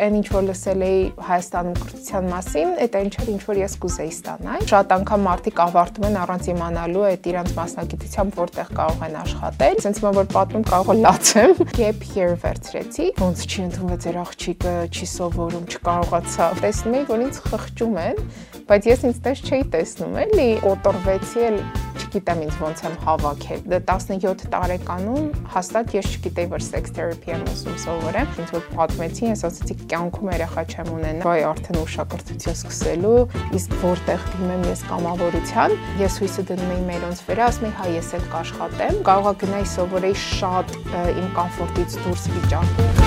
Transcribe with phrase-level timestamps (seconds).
[0.00, 4.12] այն ինչ որ լսել էի Հայաստանում կրթության մասին, այդ այն չէր ինչ որ ես կուզեի
[4.14, 9.82] ստանալ։ Շատ անգամ մարդիկ ավարտում են առանց իմանալու այդ իրանց մասնագիտությամբ որտեղ կարող են աշխատել։
[9.84, 14.74] Սենց մա որ պատմում կարող է լացեմ։ Gap year վերցրեցի։ Ոնց չի ընդունվեց ձեր աղջիկը,
[14.90, 18.24] չի սովորում, չկարողացավ։ Տեսնում էի, որ ինձ խղճում են,
[18.70, 21.56] բայց ես ինձ տես չէի տեսնում, էլի կոտորվեցի էլ
[22.00, 27.42] չգիտեմ ինձ ոնց եմ հավաքել։ Դե 17 տարեկանում հաստատ ես չգիտեի, որ sex therapy եմ
[27.50, 33.16] ուսում սովորեմ։ Ինձ որ պատմեցին, ես ասացի կյանքում երեխա չեմ ունենա, բայ արդեն ուշակրթություն սկսելու,
[33.58, 38.12] իսկ որտեղ դիմեմ ես կամավորության, ես հույսը դնում էի մերոնց վրա, ասում էի, հա ես
[38.20, 40.78] էլ կաշխատեմ, կարողա գնայի սովորեի շատ
[41.10, 43.04] իմ կոմֆորտից դուրս վիճակում։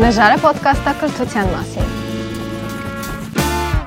[0.00, 1.99] Նժարը ոդկասթը կրթության մասին։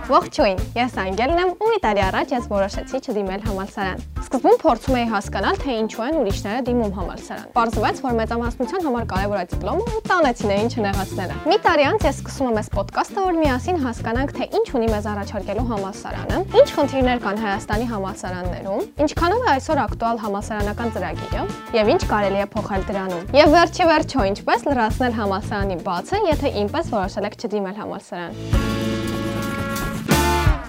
[0.04, 5.06] Ողջույն, ես Անգելն եմ ու մի տարի առաջ ես որոշեցի չդիմել համալսարան։ Սկզբում փորձում էի
[5.14, 10.02] հասկանալ, թե ինչու են ուրիշները դիմում համալսարան։ Պարզվեց, որ մեծամասնության համար կարևոր է դիպլոմը ու
[10.10, 14.34] տանեցին է ինչ նեղացնելը։ Մի տարի անց ես սկսում եմ այս ոդկասթը, որ միասին հասկանանք,
[14.34, 20.22] թե ինչ ունի մեզ առաջարկելու համալսարանը, ինչ խնդիրներ կան Հայաստանի համալսարաններում, ինչքանով է այսօր ակտուալ
[20.24, 21.46] համալսարանական ծրագիրը
[21.80, 26.94] եւ ինչ կարելի է փոխել դրանում։ Եվ վերջի վերջո ինչպես լրացնել համալսարանի բացը, եթե ինպես
[26.98, 29.03] որոշել եք չդիմել համալսարան։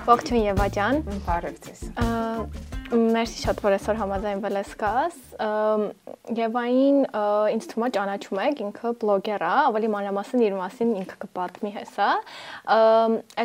[0.05, 1.83] Ողջույն Եվա ջան։ Բարև ձեզ։
[2.93, 5.15] Մերսի շատ որ այսօր համաձայնվել ես կաս։
[6.37, 6.99] Եվային
[7.55, 12.11] ինձ թվում է ճանաչում եք, ինքը բլոգեր է, ավելի մանրամասն իր մասին ինքը կպատմի հեսա։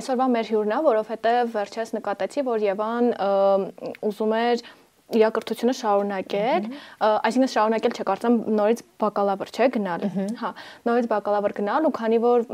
[0.01, 3.09] Այսօրվա մեր հյուրն է, որովհետև վերջերս նկատեցի, որ Եվան
[4.11, 4.67] ուզում էր
[5.17, 6.65] իրակրթությունը շարունակել,
[7.01, 10.05] այսինքն շարունակել չէ, կարծեմ նորից բակալավր չէ գնալ։
[10.41, 10.51] Հա,
[10.85, 12.45] նորից բակալավր գնալ ու քանի որ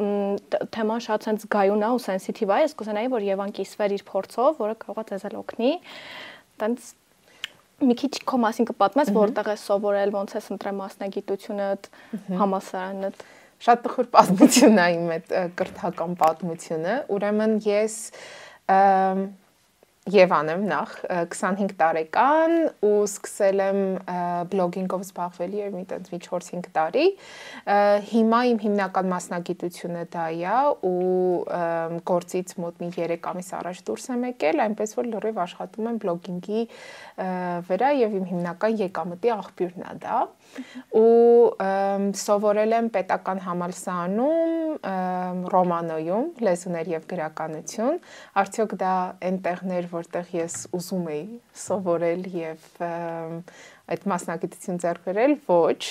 [0.76, 4.62] թեման շատ sense գայուն է ու սենսիտիվ է, ես կուզենայի որ Եվան կիսվեր իր փորձով,
[4.64, 5.72] որը կարող է ձեզ օգնի։
[6.64, 6.92] Տենց
[7.84, 11.90] մի քիչ քո մասին կպատմես, որտեղ ես սովորել, ոնց ես ընտրել մասնագիտությունդ,
[12.40, 13.10] համասարանը։
[13.66, 17.98] Շատ տխուր պատմություն է իմ այդ կրթական պատմությունը։ Ուրեմն ես
[20.06, 20.92] Եվան եմ նախ
[21.34, 22.52] 25 տարեկան
[22.86, 23.80] ու սկսել եմ
[24.52, 27.06] բլոգինգով զբաղվել եւ մի տենց մի 4-5 տարի։
[28.12, 34.28] Հիմա իմ հիմնական մասնագիտությունը դա է ու գործից մոտ մի 3 ամիս առաջ դուրս եմ
[34.30, 36.62] եկել, այնպես որ լրիվ աշխատում եմ բլոգինգի
[37.74, 40.22] վրա եւ իմ հիմնական եկամտի աղբյուրն է դա
[40.96, 41.52] ու
[42.22, 48.00] սովորել եմ պետական համալսարանում ռոմանոյում լեզուներ եւ գրականություն
[48.44, 48.96] արդյոք դա
[49.30, 51.24] այնտեղներ որտեղ ես ուզում էի
[51.66, 52.70] սովորել եւ
[53.86, 55.82] այդ մասնագիտություն ձեռք բերել, ոչ,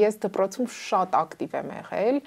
[0.00, 2.20] ես դպրոցում շատ ակտիվ եմ եղել,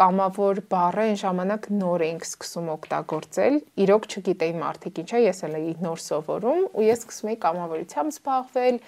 [0.00, 5.74] կամավոր բառը այն ժամանակ նոր էինք սկսում օգտագործել, իրոք չգիտեի մարդիկ ինչա, ես էլ էի
[5.84, 8.80] նոր սովորում ու ես սկսում էի կամավորությամբ զբաղվել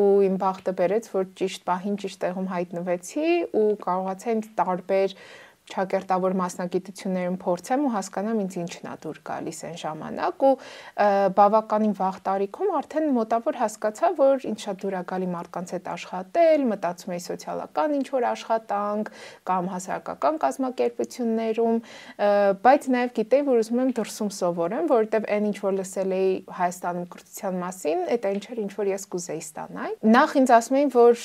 [0.00, 3.28] ու իմ բախտը բերեց, որ ճիշտ պահին ճիշտ տեղում հայտնվեցի
[3.60, 5.16] ու կարողացա ինձ տարբեր
[5.74, 10.52] ճակերտավոր մասնագիտություններում փորձեմ ու հասկանամ ինձ ինչն է դուր գալիս այն ժամանակ ու
[11.40, 16.64] բավականին վաղ տարիքում արդեն մոտավոր հասկացա, որ ինձ շատ դուր է գալի մարդկանց հետ աշխատել,
[16.70, 19.10] մտածում էի սոցիալական ինչ որ աշխատանք
[19.50, 21.80] կամ հասարակական կազմակերպություններում,
[22.64, 26.30] բայց նաև գիտեի, որ ուզում եմ դրսում սովորեմ, որովհետև այն ինչ որ լսել էի
[26.60, 30.90] Հայաստանում կրթության մասին, այդ այն չէր ինչ որ ես կուզեի ստանալ։ Նախ ինձ ասում էին,
[30.94, 31.24] որ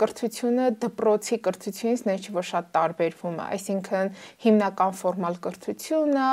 [0.00, 4.14] կրթությունը դպրոցի կրթությունից ներչի որ շատ տարբերվում է, այսինքն այսինքն
[4.44, 6.30] հիմնական ֆորմալ կրթություն է,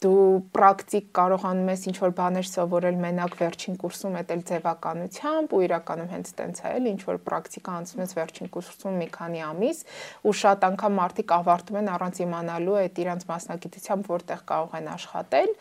[0.00, 0.20] դու
[0.56, 6.30] պրակտիկ կարողանում ես ինչ որ բաներ սովորել մենակ վերջին կուրսում էտել ձևականությամբ ու իրականում հենց
[6.40, 9.82] տենց է էլ ինչ որ պրակտիկա անցնում ես վերջին կուրսում մի քանի ամիս
[10.24, 15.54] ու շատ անգամ մարդիկ ավարտում են առանց իմանալու այդ իրանց մասնագիտությամբ որտեղ կարող են աշխատել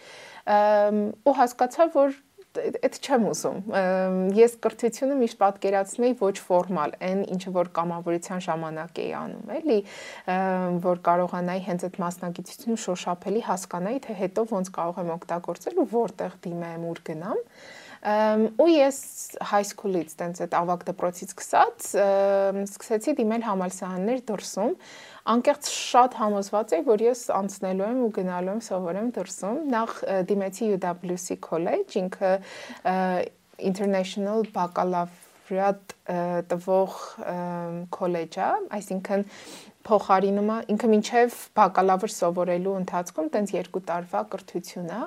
[1.28, 2.16] ու հասկացա որ
[2.58, 3.58] այդ չեմ ուզում։
[4.34, 9.78] Ես կրթությունը միշտ պատկերացնում եի ոչ ֆորմալ, այն ինչը որ կամավորության ժամանակ էի անում, էլի,
[10.86, 16.40] որ կարողանայի հենց այդ մասնագիտությունը շոշափելի հասկանայի, թե հետո ոնց կարող եմ օգտագործել ու որտեղ
[16.50, 17.46] դիմեմ, ուր գնամ
[18.00, 18.98] ու ես
[19.44, 21.88] high school-ից տենց այդ ավակ դպրոցից սկսած
[22.64, 24.78] սկսեցի դիմել համալսարաններ դրսում
[25.34, 29.96] անկեղծ շատ համոզված եմ, որ ես անցնելու եմ ու գնալու եմ սովորեմ դրսում։ Նախ
[30.30, 32.34] դիմեցի UWC College, ինքը
[33.70, 35.98] International Baccalaureate
[36.50, 36.96] տվող
[37.96, 39.24] քոլեջ է, այսինքն
[39.90, 45.00] փոխարինում է ինքը մինչև բակալավր սովորելու ընթացքում տենց երկու տարվա կրթություն է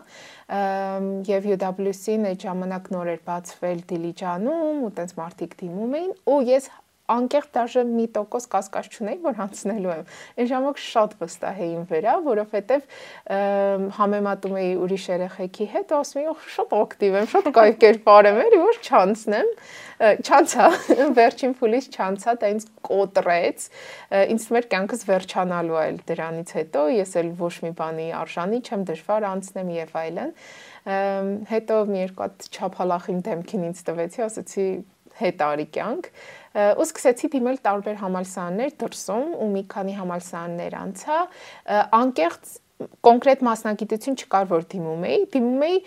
[1.28, 6.70] եւ UWC-ն այդ ժամանակ նոր էր բացվել Դիլիջանում ու տենց մարդիկ դիմում էին ու ես
[7.10, 10.04] անկեղծ դաժե մի տոկոս կասկած չունեի, որ հանցնելու եմ։
[10.38, 12.86] Այն ժամանակ շատ վստահ էի իմ վրա, որովհետև
[13.98, 18.60] համեմատում էի ուրիշ երեխեքի հետ, ասում էի, շատ ակտիվ եմ, շատ կայ կերպար եմ, էլի
[18.62, 19.50] որ չանցնեմ։
[20.02, 20.68] Չանցա,
[21.18, 23.66] վերջին փուլից չանցա, դա ինձ կոտրեց։
[24.32, 29.28] Ինձ էր կյանքս վերջանալու է դրանից հետո, ես էլ ոչ մի բանի արժանի չեմ, դժվար
[29.30, 30.34] անցնեմ եւ այլն։
[31.52, 34.66] Հետո մի երկու հատ չափալախին դեմքին ինձ տվեցի, ասացի
[35.22, 36.08] հետ արի կյանք
[36.52, 41.20] ու սկսեցի դիմել տարբեր համալսարաններ դրսում ու մի քանի համալսարաններ անցա
[42.02, 42.56] անկեղծ
[43.06, 45.78] կոնկրետ մասնագիտություն չկար որ դիմում էի դիմում էի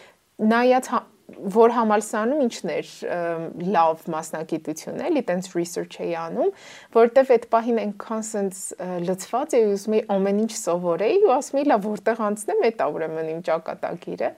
[0.56, 0.90] նայած
[1.26, 2.90] որ համալսարանում ինչն էր
[3.74, 6.52] լավ մասնագիտություն էլի տենց research էի անում
[6.98, 8.62] որտեվ այդ պահին այնքան sense
[9.08, 13.32] լծված էի ուզում էի ամեն ինչ սովորեի ու ասում էի լավ որտեղ անցնեմ էտա ուրեմն
[13.34, 14.32] իմ ճակատագիրը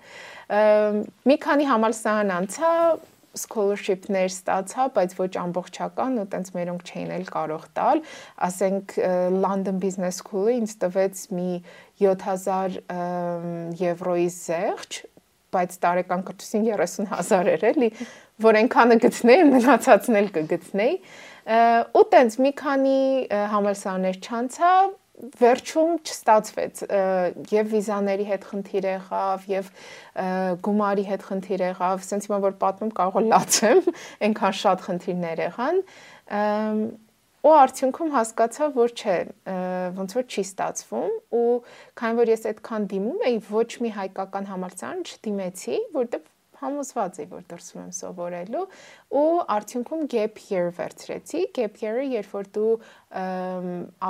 [1.27, 2.71] մի քանի համալսարան անցա
[3.41, 8.01] scholarship-ներ ստացա, բայց ոչ ամբողջական ու տենց մերոնք չէին էլ կարող տալ։
[8.47, 8.95] Ասենք
[9.37, 11.51] London Business School-ը ինձ տվեց մի
[12.03, 12.79] 7000
[13.81, 14.91] եվրոյի զեղչ,
[15.57, 17.89] բայց տարեկան կրթություն 30000 էր էլի,
[18.43, 20.95] որ այնքանը գտնեի, մնացածն էլ կգտնեի։
[21.97, 22.99] Ու տենց մի քանի
[23.53, 24.71] համալսարաններ չանցա,
[25.17, 26.81] վերջում չստացվեց
[27.49, 29.71] եւ վիզաների հետ խնդիր եղավ եւ
[30.67, 33.81] գումարի հետ խնդիր եղավ ասենց հիմա որ պատմում կարող լացեմ
[34.27, 35.81] այնքան շատ խնդիրներ եղան
[37.47, 39.17] ու արդյունքում հասկացա որ չէ
[39.97, 41.11] ոնց որ չի ստացվում
[41.41, 41.51] ու
[42.01, 46.25] քանի որ ես այդքան դիմում էի ոչ մի հայկական համալսարան չդիմեցի որտեղ
[46.61, 48.63] համոզված էի, որ դրսում եմ սովորելու
[49.21, 52.71] ու արդյունքում gap year վերցրեցի։ Gap year-ը երբ որ դու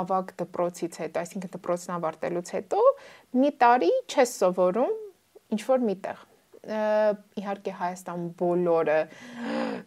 [0.02, 2.82] ավագ դպրոցից հետո, այսինքն դպրոցն ավարտելուց հետո
[3.42, 4.98] մի տարի չես սովորում
[5.56, 6.27] ինչ որ միտեղ
[6.68, 8.98] իհարկե Հայաստան բոլորը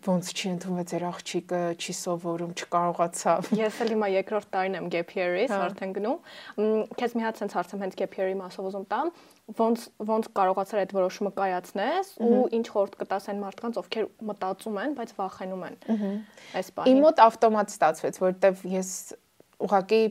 [0.07, 5.13] ոնց չի ընդունվել ձեր աղջիկը, չի սովորում, չկարողացավ։ Ես էլ հիմա երկրորդ տարին եմ gap
[5.18, 9.13] year-ից, հա։ արդեն գնում։ Քեզ մի հատ sense հարցեմ հենց gap year-ի մասով ուզում տամ
[9.62, 14.94] ոնց ոնց կարողացար այդ որոշումը կայացնես ու ինչ խորտ կտաս այն մարդկանց, ովքեր մտածում են,
[15.01, 15.78] բայց վախենում են։
[16.62, 18.92] Այս բանը։ Իմ մոտ ավտոմատ ստացվեց, որովհետև ես
[19.68, 20.01] ուղղակի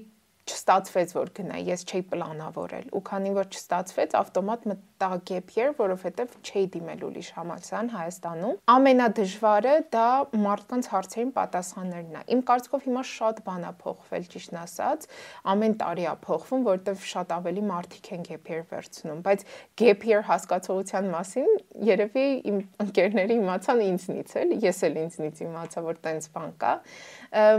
[0.50, 6.34] չստացվեց որ գնայի, ես չէի պլանավորել ու քանի որ չստացվեց, ավտոմատ մտա gap year, որովհետև
[6.42, 10.08] չէի դիմել ուրիշ համալսարան Հայաստանում։ Ամենադժվարը դա
[10.44, 15.06] մարդկանց հարցերին պատասխաններն է։ Իմ կարծիքով հիմա շատ բան է փոխվել, ճիշտն ասած,
[15.54, 19.46] ամեն տարի է փոխվում, որովհետև շատ ավելի մարդիկ են gap year վերցնում, բայց
[19.80, 21.50] gap year հասկացողության մասին
[21.90, 26.72] երևի իմ ընկերները իմացան ինձնից էլ, ես էլ ինձնից իմացա, որ տենց բան կա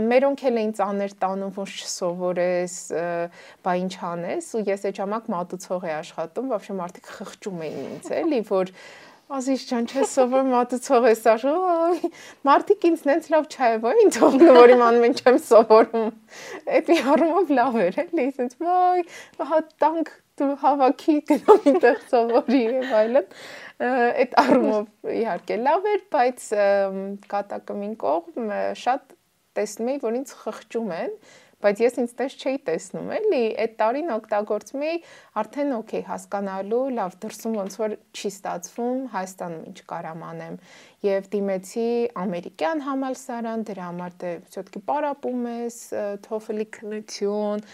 [0.07, 2.77] Մերոնք էլ էին ծաներ տանում, որ չսովորես,
[3.65, 8.09] բա ինչ անես, ու ես այդ ժամանակ մատուցող էի աշխատում, вообще մարդիկ խղճում էին ինձ,
[8.21, 8.73] էլի, որ
[9.27, 11.55] Ազիզ ջան, չես սովոր մատուցող ես աշու։
[12.47, 16.05] Մարդիկ ինձ նենց լավ չայվա ինձ թողնում, որ իմ անում չեմ սովորում։
[16.77, 19.03] Այդ մի առումով լավ էր, էլի, ասենց, վայ,
[19.51, 23.29] հա տանք դու հավաքի գնում ինտեղ սովորի եւ այլն։
[24.23, 26.47] Այդ առումով իհարկե լավ էր, բայց
[27.35, 29.15] կատակը մին կողմ շատ
[29.57, 31.13] տեսնում էի, որ ինձ խղճում են
[31.57, 34.97] բայց ես ինձ տես չէի տեսնում, էլի, այդ տարին օգտագործում էի
[35.41, 40.59] արդեն օքեյ հասկանալու, լավ դրսում ոնց որ չի ստացվում, Հայաստանում ինչ կարամ անեմ
[41.07, 41.87] եւ դիմեցի
[42.21, 45.77] ամերիկյան համալսարան, դրա համար դե всё-таки պարապում ես,
[46.27, 47.65] TOEFL-ի քննություն,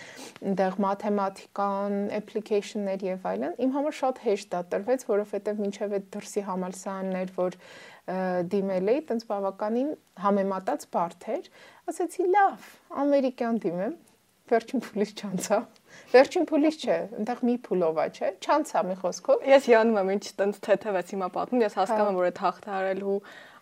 [0.47, 6.45] այնտեղ մաթեմատիկան, application-ներ եւ այլն։ Իմ համար շատ հեշտ դա տրվեց, որովհետեւ մինչեւ այդ դրսի
[6.51, 7.59] համալսարաններ, որ
[8.08, 9.88] դիմել էի, տենց բավականին
[10.24, 11.48] համեմատած բարդ էր,
[11.92, 12.68] ասացի լավ,
[13.04, 13.96] ամերիկյան դիմեմ,
[14.48, 15.58] վերջին փուլից չանցա։
[16.12, 20.24] Վերջին փուլից չէ, այնտեղ մի փուլով է, չէ։ Չանցա մի խոսքով։ Ես հիանում եմ, ինչ
[20.38, 23.16] տենց թեթևեց հիմա պատմում, ես հասկանում եմ, որ այդ հաղթարելու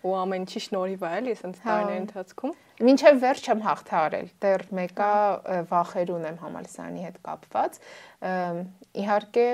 [0.06, 2.52] ու ամեն ինչի շնորհիվ է, էլի, ասենց տարիների ընթացքում։
[2.86, 5.12] Մինչև վերջ եմ հաղթարել, դեռ մեկա
[5.70, 7.78] վախեր ունեմ համալսարանի հետ կապված։
[9.02, 9.46] Իհարկե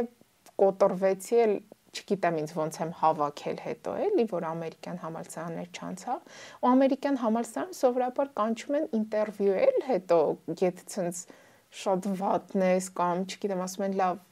[0.63, 1.55] կոտրվեցի էլ
[1.93, 6.15] չգիտեմ ինձ ոնց եմ հավաքել հետո էլի որ ամերիկյան համալսարաններ չանցա
[6.63, 10.21] ու ամերիկյան համալսարան սովորաբար կանչում են ինտերվյուել հետո
[10.63, 11.25] եթե ցենց
[11.83, 14.23] շատ վատն ես կամ չգիտեմ ասում են լավ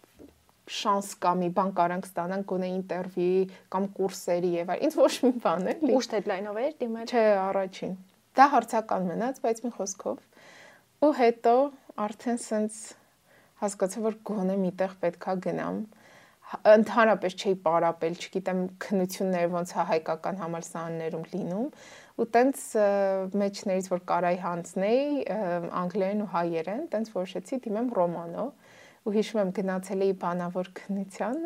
[0.70, 5.32] շանս կա մի բան կարանք ստանանք գոնե ինտերվյուի կամ կուրսերի եւ այլ ինձ ոչ մի
[5.44, 7.94] բան էլի ուշ դեդլայնով էր դիմել չէ առաջին
[8.40, 10.20] դա հարցական մնաց բայց մի խոսքով
[11.08, 11.54] ու հետո
[12.06, 12.76] արդեն սենց
[13.64, 15.80] հասկացա որ գոնե միտեղ պետքա գնամ
[16.50, 21.66] ընդհանրապես չէի պարապել, չգիտեմ քնություններ ոնց է հայկական համալսարաններում լինում
[22.20, 22.62] ու տենց
[23.40, 25.04] մեջներից որ կարայի հանձնեի
[25.80, 28.46] անգլերեն ու հայերեն, տենց որոշեցի դիմեմ ռոմանո
[29.06, 31.38] ու հիշում եմ գնացել էի բանավոր քննության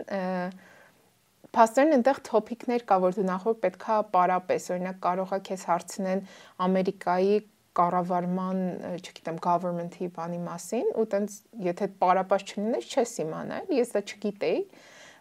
[1.55, 6.23] Փաստորեն այնտեղ թոփիկներ կա, որ դու նախոր պետքա պարապես, օրինակ կարողա քեզ հարցնեն
[6.67, 7.37] Ամերիկայի
[7.79, 8.59] կառավարման,
[8.99, 11.37] չգիտեմ, government-ի բանի մասին ու տենց
[11.69, 14.59] եթե պարապաշ չլինես, չես իմանալ, ես դա չգիտեի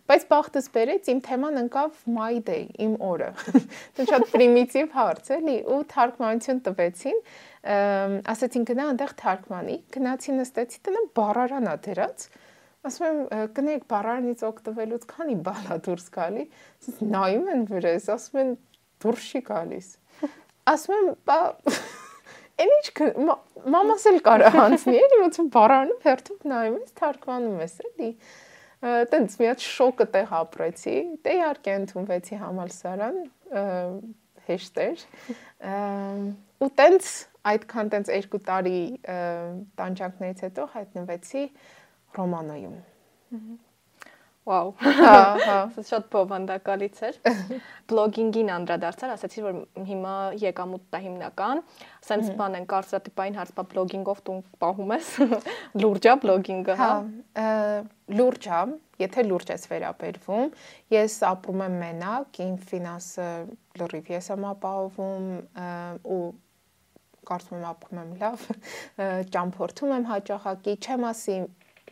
[0.10, 3.30] բայց բախտս բերեց իմ թեման ընկավ my day, իմ օրը։
[3.98, 7.22] Դա շատ պրիմիտիվ հարց էլի ու թարգմանություն տվեցին,
[8.34, 12.28] ասացին գնա այնտեղ թարգմանի, գնացի նստեցի տնը բառարանա դրած,
[12.84, 16.48] ասում եմ կնեք բառարանից օգտվելուց քանի բան է դուրս գալի,
[17.16, 18.56] նայում են վրես, ասում են
[19.04, 19.92] դուրս չի գալիս։
[20.74, 21.40] Ասում եմ, բա
[22.64, 23.06] Էն ինչ
[23.74, 28.10] մամաս էլ կարա հանցնի, էլի ոնց բառարանում հերթով նայում ես, թարգմանում ես, էլի։
[28.84, 33.20] Տենց մի հատ շոկը տեղ ապրեցի, դե իհարկե ընդունվեցի համալսարան,
[34.48, 35.04] հեշտ էր։
[36.64, 37.12] Ու տենց
[37.54, 38.80] այդքան տենց 2 տարի
[39.80, 41.44] տանջանքներից հետո հայտնվեցի
[42.18, 42.76] Ռոմանոյում։
[44.44, 45.58] Վաու։ Հա, հա,
[45.88, 47.20] շատ բովանդակալից էր։
[47.90, 51.62] Բլոգինգին անդրադարձար, ասացի որ հիմա եկամուտն է հիմնական,
[52.04, 55.12] սենց բան են կարծրատիպային հարց, բա բլոգինգով դու պահում ես։
[55.84, 56.92] Լուրջ է բլոգինգը, հա։
[57.40, 57.48] Հա,
[58.20, 58.62] լուրջ է,
[59.04, 60.54] եթե լուրջ ես վերաբերվում,
[60.92, 63.30] ես ապրում եմ մենակ, իմ ֆինանսը
[63.80, 65.30] լրիվ ես եմ ապահովում
[66.04, 66.24] ու
[67.24, 68.48] կարծում եմ ապրում եմ լավ,
[69.34, 71.38] ճամփորդում եմ հաճախակի, չեմ ասի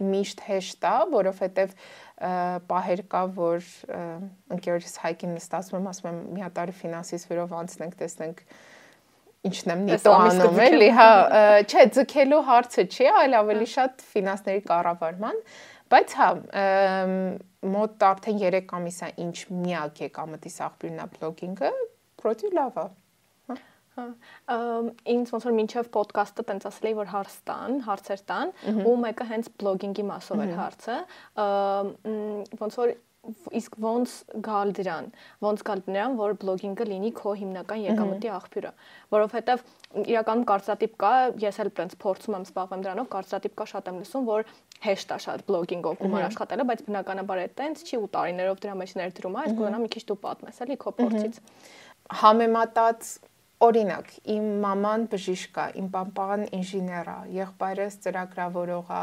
[0.01, 1.73] միշտ հեշտ է, որովհետև
[2.21, 3.69] պահեր կա, որ
[4.55, 8.43] ընկերոջս հայկին նստածում եմ, ասում եմ մի հատարի ֆինանսից վերով անցնենք, տեսնենք
[9.49, 11.09] ինչն եմ նիտո անում էլի, հա,
[11.65, 15.39] չէ, ձգելու հարցը չի, այլ ավելի հա։ շատ ֆինանսների կառավարման,
[15.91, 16.29] բայց հա,
[17.73, 21.71] մոտ արդեն 3 ամիս է ինչ միակ եկամտի աղբյուրն է բլոգինգը,
[22.21, 22.85] պրոդի լավ է։
[23.91, 24.07] Հա,
[25.11, 28.53] ինձ ոնց որ մինչև ոդկասթը տենց ասել էի որ հարց տան, հարցեր տան,
[28.87, 30.99] ու մեկը հենց բլոգինգի մասով էր հարցը։
[32.61, 32.93] Ոնց որ
[33.53, 35.07] իսկ ոնց գալ դրան,
[35.45, 38.71] ոնց գալ դրան, որ բլոգինգը լինի քո հիմնական եկամտի աղբյուրը,
[39.13, 39.61] որովհետև
[40.01, 41.11] իրականում կարծրատիպ կա,
[41.43, 44.45] ես էլ այնպես փորձում եմ զբաղվեմ դրանով, կարծրատիպ կա շատ եմ լսում, որ
[44.81, 49.37] հեշտ է շատ բլոգինգով գումար աշխատելը, բայց բնականաբար այդտենց չի ու տարիներով դրա մեջ ներդրում
[49.37, 51.41] է, այս կունենա մի քիչ դու պատմես էլի քո փորձից։
[52.21, 53.11] Համեմատած
[53.61, 59.01] Օրինակ, իմ մաման բժիշկ է, իմ պապան ինժեներ է, եղբայրս ծրագրավորող է,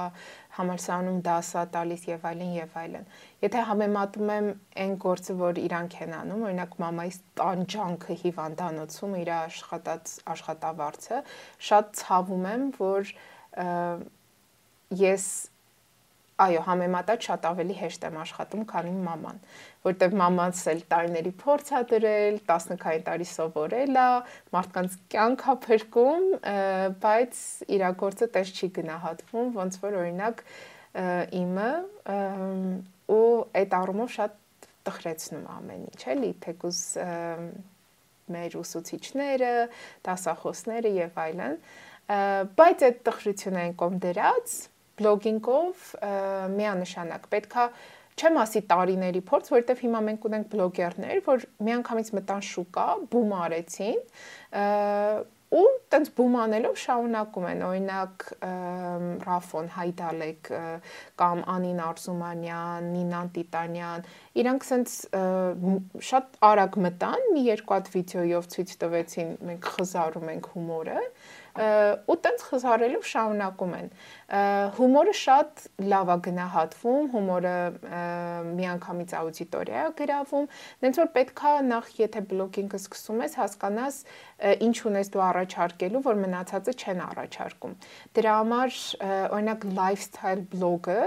[0.56, 3.06] համալսարանում դաս է տալիս եւ այլն եւ այլն։
[3.44, 4.48] Եթե համեմատում եմ
[4.84, 11.22] այն գործը, որ իրանք են անում, օրինակ մամայիս տանջանքը հիվանդանոցում իր աշխատած աշխատավարձը,
[11.68, 13.14] շատ ցավում եմ, որ
[15.06, 15.30] ես
[16.38, 19.38] այո, համեմատած շատ ավելի հեշտ եմ աշխատում, քան իմ մաման,
[19.88, 24.07] որտեվ մամանց էլ տարիների փորձ է դրել, 10-քային տարի սովորել է,
[24.54, 26.28] մարդկանց կյանք է փրկում,
[27.02, 27.42] բայց
[27.78, 30.45] իր գործը տես չի գնահատվում, ոնց որ օրինակ
[31.42, 31.71] իմը
[33.18, 33.26] ու
[33.59, 34.38] այդ առումով շատ
[34.88, 36.80] տխրեցնում ամեն ինչ, էլի, թեկուզ
[38.28, 39.52] մեր ուսուցիչները,
[40.07, 41.54] դասախոսները եւ այլն,
[42.59, 44.59] բայց այդ տխրությունը են կողմ դրած
[44.98, 45.86] բլոգինգով
[46.58, 47.70] միանշանակ պետքա
[48.18, 54.00] չեմ ասի տարիների փորձ, որովհետև հիմա մենք ունենք բլոգերներ, որ միանգամից մտան շուկա, բում արեցին,
[55.48, 58.24] ու տենց բում անելով շարունակում են օրինակ
[59.24, 60.50] Ռաֆոն Հայդալեկ
[61.22, 64.04] կամ Անին Արզումանյան, Նինան Տիտանյան
[64.42, 64.96] իրանք սենց
[66.10, 71.00] շատ արագ մտան մի երկու հատ վիդեոյով ցույց տվեցին մենք խզարում ենք հումորը
[71.58, 73.88] ու տենց խզարելով շարունակում են
[74.78, 77.54] հումորը շատ լավ է գնահատվում հումորը
[78.58, 80.46] միանգամից աուդիտորիա է գրավում
[80.84, 84.00] դենց որ պետքա նախ եթե բլոգինգը սկսում ես հասկանաս
[84.68, 87.76] ինչ ունես դու առաջարկելու որ մնացածը չեն առաջարկում
[88.18, 88.80] դրա համար
[89.38, 91.00] օրինակ lifestyle blog-ը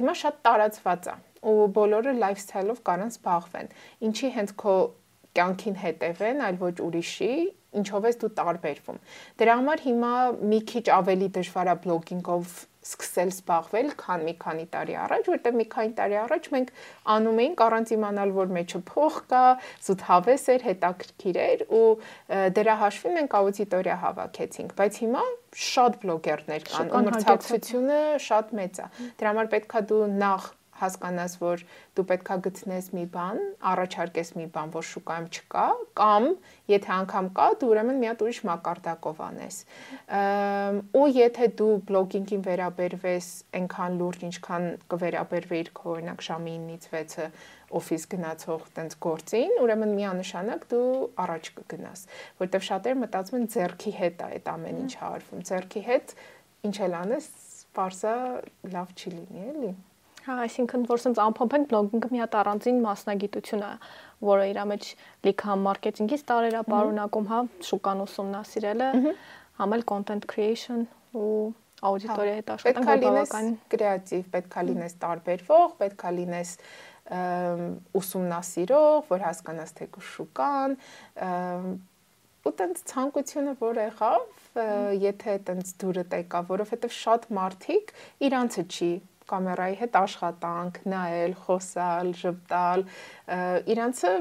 [0.00, 3.70] հիմա շատ տարածված է ու բոլորը lifestyle-ով կարան զբաղվեն
[4.10, 4.74] ինչի հենց քո
[5.36, 7.34] կյանքին հետևեն, այլ ոչ ուրիշի,
[7.78, 8.98] ինչով ես դու տարբերվում։
[9.40, 10.14] Դրա համար հիմա
[10.50, 15.66] մի քիչ ավելի դժվար է բլոգինգով սկսել զբաղվել, քան մի քանի տարի առաջ, որտեղ մի
[15.74, 16.70] քանի տարի առաջ մենք
[17.14, 19.42] անում էինք առանց իմանալ, որ մեջը փող կա,
[19.84, 21.90] զուտ հավես էր, հետաքրքիր էր ու
[22.56, 25.26] դրա հաշվին մենք աուդիտորիա հավաքեցինք, բայց հիմա
[25.68, 28.00] շատ բլոգերներ կան, մրցակցությունը
[28.30, 28.88] շատ մեծ է։
[29.20, 30.48] Դրա համար պետքա դու նախ
[30.80, 31.62] հասկանաս, որ
[31.98, 35.66] դու պետքա գտնես մի բան, առաջարկես մի բան, որ շուկայում չկա,
[36.00, 36.26] կամ
[36.72, 39.60] եթե անգամ կա, դու ուրեմն մի հատ ուրիշ մակարդակով անես։
[41.00, 47.30] Ու եթե դու բլոգինգին վերաբերվես այնքան լուրջ, ինչքան կվերաբերվեիր քո օրինակ ժամի 9-ից 6-ը
[47.70, 50.88] օֆիս գնացող տենց գործին, ուրեմն միանշանակ դու
[51.22, 52.02] առաջ կգնաս,
[52.40, 56.14] որտեվ շատերը մտածում են ձերքի հետ է այդ ամեն ինչ հարվում։ Ձերքի հետ
[56.70, 57.30] ինչ էլ անես,
[57.76, 58.16] parza
[58.74, 59.72] լավ չի լինի, էլի։
[60.20, 63.70] Հա, այսինքն որ սենց ամփոփենք բլոգինգը մի հատ առանձին մասնագիտություն է,
[64.28, 64.88] որը իր մեջ
[65.26, 68.90] լիքը համ մարքեթինգից տարեր է պարունակում, հա, շուկան ուսումնասիրելը,
[69.60, 70.84] համ էլ content creation
[71.16, 71.32] ու
[71.80, 76.50] աուդիտորիա հետ աշխատանք բավականին կրեատիվ, պետքա լինես տարբերվող, պետքա լինես
[78.00, 80.76] ուսումնասիրող, որ հասկանաս թե շուկան,
[82.40, 84.28] ու տենց ցանկությունը որ եղավ,
[85.00, 87.92] եթե տենց դուրը տեկա, որովհետև շատ մարդիկ
[88.28, 88.92] իրանցը չի
[89.30, 92.84] կամերայի հետ աշխատանք, նայել, խոսալ, ժպտալ,
[93.74, 94.12] իրանցը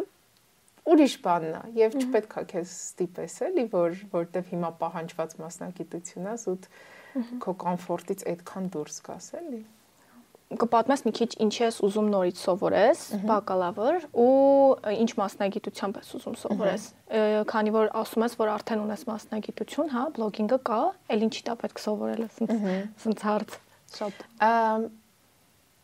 [0.90, 6.46] ուրիշ բանն է եւ չպետք է քեզ ստիպես էլի որ որտեվ հիմա պահանջված մասնագիտություն ես
[6.50, 6.56] ու
[7.44, 9.62] քո կոմֆորտից այդքան դուրս գաս էլի
[10.50, 14.30] կպատմես մի քիչ ինչ ես ուզում նորից սովորես, բակալավր ու
[14.96, 16.88] ինչ մասնագիտությամբ ես ուզում սովորես։
[17.52, 20.80] Քանի որ ասում ես, որ արդեն ունես մասնագիտություն, հա, բլոգինգը կա,
[21.14, 22.42] ել ինչի՞ դա պետք սովորել ես,
[23.06, 23.60] սենց հարց
[24.00, 24.26] շատ։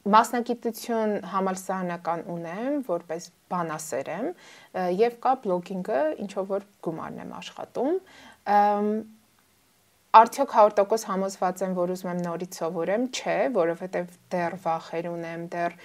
[0.05, 4.27] Մասնագիտություն համալսարանական ունեմ, որպես բանասեր եմ,
[5.01, 7.95] եւ կա բլոգինգը, ինչով որ գումարն եմ աշխատում
[10.15, 15.75] Արդյոք 100% համոզված եմ, որ ուզում եմ նորից սովորեմ, չէ, որովհետև դեռ վախեր ունեմ, դեռ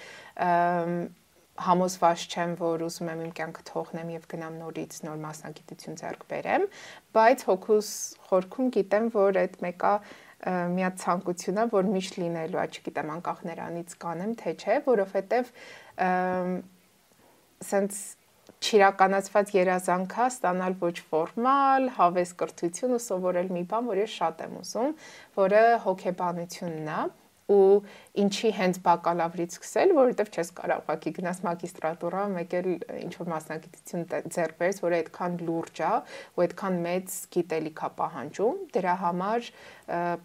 [1.67, 6.69] համոզված չեմ, որ ուզում եմ իմ կյանքը թողնեմ եւ գնամ նորից նոր մասնագիտություն ձեռք բերեմ,
[7.19, 7.91] բայց հոգուս
[8.31, 9.95] խորքում գիտեմ, որ այդ մեկը
[10.47, 15.53] մի հատ ցանկությունա, որ միշտ լինելու է, չգիտեմ, անկախ նրանից կանեմ թե չէ, որովհետև
[17.71, 17.99] սենց
[18.61, 24.57] չիրականացված երազանքա ստանալ ոչ ֆորմալ, հավես կրթություն ու սովորել մի բան, որ ես շատ եմ
[24.61, 24.91] ուզում,
[25.41, 27.20] որը հոգեբանությունն է ու
[28.21, 32.69] ինչի հենց բակալավրից սկսել, որովհետև չես կարող ուղղակի գնաս մագիստրատուրա, մեկ էլ
[33.01, 34.05] ինչ որ մասնագիտություն
[34.37, 35.93] ձեռք բերես, որը այդքան լուրջ է
[36.37, 39.51] ու այդքան մեծ գիտելիք է պահանջում։ Դրա համար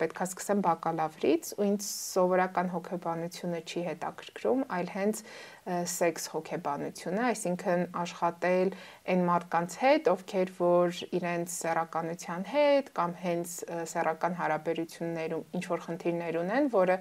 [0.01, 5.21] պետքա սկսեմ բակալավրից ու ինձ սովորական հոգեբանությունը չի հետաքրքրում, այլ հենց
[5.65, 8.73] սեքս հոգեբանությունը, այսինքն աշխատել
[9.13, 13.55] այն մարդկանց հետ, ովքեր որ իրենց սեռականության հետ կամ հենց
[13.93, 16.99] սեռական հարաբերություններում ինչ որ խնդիրներ ունեն, որը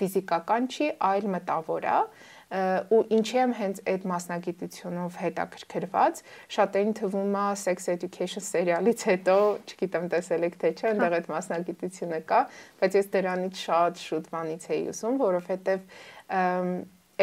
[0.00, 1.98] ֆիզիկական չի, այլ մտավոր է
[2.46, 6.20] ու ինչի եմ հենց այդ մասնագիտությունով հետաքրքրված
[6.56, 11.30] շատերին թվում է sex education սերիալից հետո չգիտեմ տեսել եք թե չէ այնտեղ հա։ այդ
[11.34, 12.40] մասնագիտությունը կա
[12.84, 15.90] բայց ես դրանից շատ շուտ բանից էի ուսում որովհետև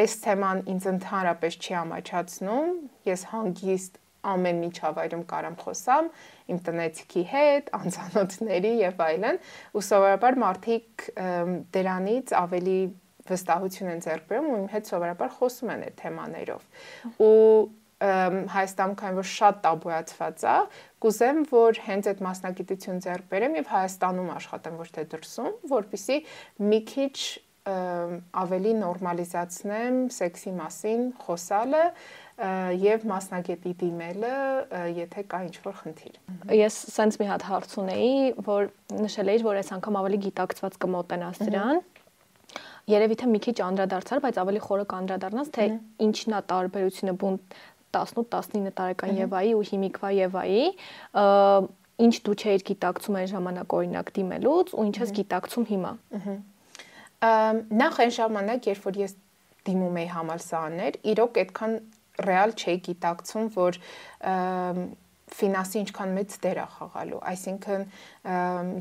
[0.02, 2.72] այս թեման ինձ ընդհանրապես չի ամաչացնում։
[3.10, 6.10] Ես հանգիստ ամեն միջավայրում կարամ խոսամ
[6.54, 9.40] իմ տնեցիքի հետ, անծանոթների եւ այլն,
[9.76, 11.08] ու սովորաբար մարդիկ
[11.76, 12.80] դրանից ավելի
[13.30, 16.68] վստահություն են ձեռք բերում ու իմ հետ սովորաբար խոսում են այդ թեմաներով։
[17.24, 17.34] Ու
[18.04, 20.56] Հայաստանում քանի որ շատ տաբուացված է,
[21.06, 26.18] կուզեմ, որ հենց այդ մասնագիտություն ձեռք բերեմ եւ Հայաստանում աշխատեմ ոչ թե դրսում, որpիսի
[26.68, 27.16] մի քիչ
[27.64, 31.84] ավելի նորմալիզացնեմ սեքսի մասին խոսալը
[32.82, 34.32] եւ մասնագետի դիմելը,
[34.98, 36.18] եթե կա ինչ-որ խնդիր։
[36.60, 38.68] Ես սենց մի հատ հարց ունեի, որ
[39.00, 41.82] նշել էիր, որ այս անգամ ավելի գիտակցված կմոտենաս դրան։
[42.92, 45.68] Երևի թե մի քիչ անդրադարձար, բայց ավելի խորը կանդրադառնաս, թե
[46.04, 47.38] ինչն է տարբերությունը բուն
[47.94, 50.64] 18-19 տարեկան Եվայի ու հիմիկվա Եվայի,
[52.04, 56.36] ինչ դու չէիր գիտակցում այն ժամանակ օրինակ դիմելուց ու ինչ ես գիտակցում հիմա։ Ահա
[57.24, 59.14] նախ այն ժամանակ, երբ որ ես
[59.68, 61.76] դիմում էի համալսարաններ, իրոք այդքան
[62.28, 63.80] ռեալ չէի գիտակցում, որ
[65.34, 67.86] ֆինանսի ինչքան մեծ դեր է խաղալու։ Այսինքն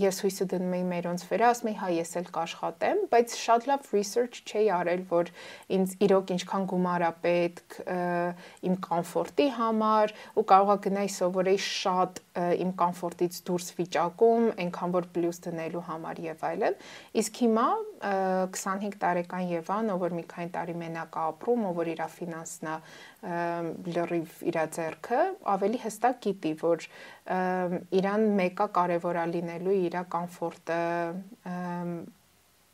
[0.03, 3.89] ես հույսը դնում էի մերոնց վրա, ասում էի, հա ես էլ կաշխատեմ, բայց շատ լավ
[3.97, 5.33] research չէի արել, որ
[5.79, 7.79] ինձ իրոք ինչքան գումար է պետք
[8.69, 12.21] իմ կոմֆորտի համար ու կարողա գնայի սովորեի շատ
[12.63, 16.79] իմ կոմֆորտից դուրս վիճակում, այնքան որ պլյուս դնելու համար եւ այլն։
[17.23, 17.67] Իսկ հիմա
[18.57, 22.71] 25 տարեկան Եվան, ով որ մի քանի տարի մենակ է ապրում, ով որ իր ֆինանսն
[22.73, 22.77] է
[23.23, 25.21] լրիվ իր ձեռքը,
[25.53, 26.87] ավելի հստակ գիտի, որ
[28.01, 30.83] իրան մեկը կարևոր է լինելու իր կոմֆորտը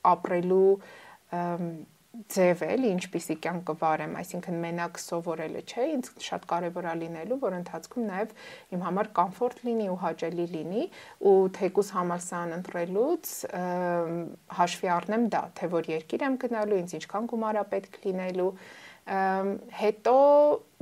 [0.08, 0.72] ապրելու
[2.32, 7.56] ձև էլի ինչպիսի կյանք կվարեմ, այսինքն մենակ սովորելը չէ, ինձ շատ կարևոր է լինելու, որ
[7.58, 8.32] ընթացքում նաև
[8.74, 10.86] իմ համար կոմֆորտ լինի ու հաճելի լինի
[11.28, 13.32] ու թեկուս համալսարան ընտրելուց
[14.58, 18.50] հաշվի առնեմ դա, թե որ երկիր եմ գնալու, ինձ ինչքան գումար է պետք լինելու,
[19.78, 20.18] հետո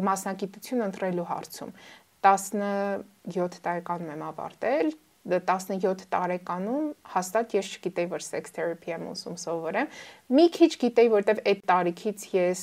[0.07, 1.77] մասնագիտություն ընտրելու հարցում
[2.27, 4.95] 17 տարեկանում եմ ավարտել
[5.27, 9.89] 17 տարեկանում հաստատ ես չգիտեի, որ sex therapy եմ ուզում սովորեմ։
[10.37, 12.63] Մի քիչ գիտեի, որտեվ այդ տարիքից ես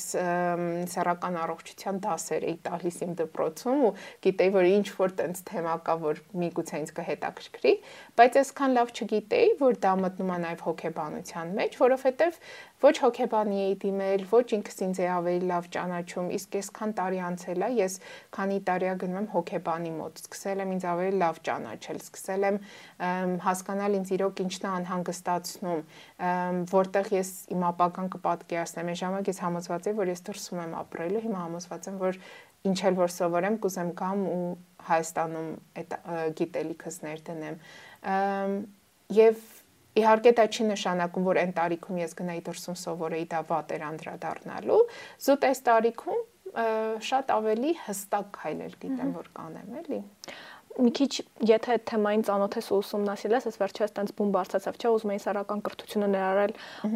[0.93, 3.91] սեռական առողջության դասեր էի տալիս իմ դպրոցում ու
[4.27, 7.73] գիտեի, որ ինչ որ տենց թեմա կա, որ միգուցե ինձ կհետաքրքրի,
[8.19, 12.39] բայց այսքան լավ չգիտեի, որ դա մտնում է նաև հոգեբանության մեջ, որովհետև
[12.83, 17.63] ոչ հոկեբանի էի դիմել, ոչ ինքս ինձ է ավելի լավ ճանաչում, իսկ այսքան տարի անցել
[17.63, 17.97] է, ես
[18.35, 22.59] քանի տարի ա գնում եմ հոկեբանի մոտ, սկսել եմ ինձ ավելի լավ ճանաչել, սկսել եմ
[23.47, 25.83] հասկանալ ինձ իրոք ինչն է անհանգստացնում,
[26.73, 31.23] որտեղ ես իմ ապական կպատկերացնեմ։ Այն ժամանակ ես համոզված եմ, որ ես դրսում եմ ապրելու,
[31.23, 32.21] հիմա համոզված եմ, որ
[32.63, 34.43] ինչ էլ որ սովորեմ, կուզեմ գամ ու
[34.83, 35.93] Հայաստանում այդ
[36.39, 37.57] գիտելիքս ներդնեմ։
[39.15, 39.43] Եվ
[39.99, 44.79] Իհարկե դա չի նշանակում, որ այն տարիքում ես գնայի դրսում սովորեի դա վատ էր անդրադառնալու։
[45.27, 46.23] Զուտ այս տարիքում
[47.09, 50.01] շատ ավելի հստակ քայլեր գիտեմ, որ կանեմ, էլի
[50.73, 51.09] մի քիչ
[51.45, 55.11] եթե այդ թեմային ծանոթ ես ու ուսումնասիրել ես, ես վերջերս տենց բում բարձացավ, չէ, ուզում
[55.13, 56.53] եի սարական կրթությունը ներառել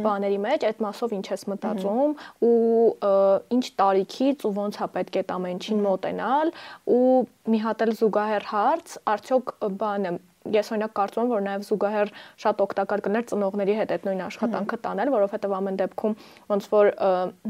[0.07, 2.15] բաների մեջ, այդ մասով ինչ ես մտածում
[2.47, 3.11] ու
[3.57, 6.53] ինչ տարիքից ու ոնց է պետք է այդ ամեն ինչին մոտենալ
[6.97, 7.05] ու
[7.53, 10.17] մի հատ էլ զուգահեռ հարց, արդյոք բանը
[10.55, 12.11] ես օրինակ կարծում եմ, որ նաև զուգահեռ
[12.43, 16.15] շատ օգտակար կներ ծնողների հետ այդ նույն աշխատանքը տանել, որովհետև ամեն դեպքում
[16.53, 16.91] ոնց որ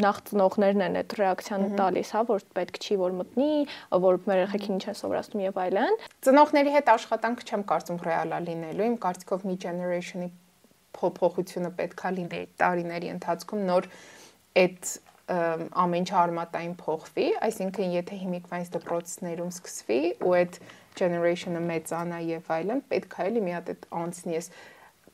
[0.08, 3.52] նախ ծնողներն են այդ ռեակցիան տալիս, հա, որ պետք չի որ մտնի,
[4.08, 8.88] որ մեր երեխեքին ինչ են սովորացնում եւ այլն։ Ծնողների հետ աշխատանքը չեմ կարծում ռեալա լինելու,
[8.88, 10.30] իմ կարծիքով մի generation-ի
[10.98, 13.88] փոփոխությունը պետքա լինի տարիների ընթացքում նոր
[14.58, 14.92] այդ
[15.28, 20.60] ամեն ինչ արմատային փոխվի, այսինքն եթե հիմիկվանից դպրոցներում սկսվի ու այդ
[21.00, 24.50] generation-ը մեծանա եւ այլն, պետք է էլի մի հատ այդ անցնի ես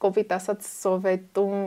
[0.04, 1.60] կոവിഡ് ասած սովետում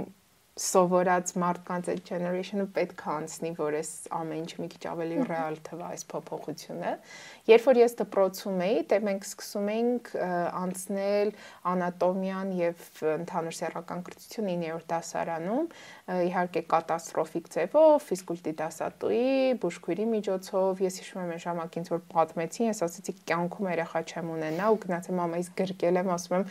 [0.56, 5.58] սովորած մարդկանց այդ generation-ը պետք է անցնի, որ այս ամեն ինչ մի քիչ ավելի ռեալ
[5.66, 6.92] թվա այս փոփոխությունը։
[7.50, 10.08] Երբ որ ես դպրոցում էի, դե մենք սկսում էինք
[10.56, 11.32] անցնել
[11.76, 15.68] անատոմիան եւ ընդհանուր սեռական կրթություն 9-րդ դասարանում,
[16.26, 19.28] իհարկե կատաստրոֆիկ ձևով, ֆիզկուլտի դասատուի,
[19.60, 24.30] բուժքույրի միջոցով, ես հիշում եմ այն ժամանակ ինձ որ պատմեցին, ես ասացի կյանքում երեխա չեմ
[24.36, 26.46] ունենա ու գնացեմ մամայից գրկել եմ, ասում եմ,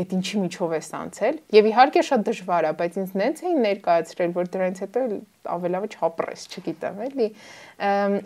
[0.00, 4.34] այդ ինչի միջով ես անցել։ Եվ իհարկե շատ դժվար է, բայց ինձ նենց էին ներկայացրել,
[4.36, 5.02] որ դրանից հետո
[5.50, 7.28] ավելավը չապրես, չգիտեմ, էլի։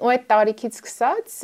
[0.04, 1.36] ու այդ տարիքից սկսած,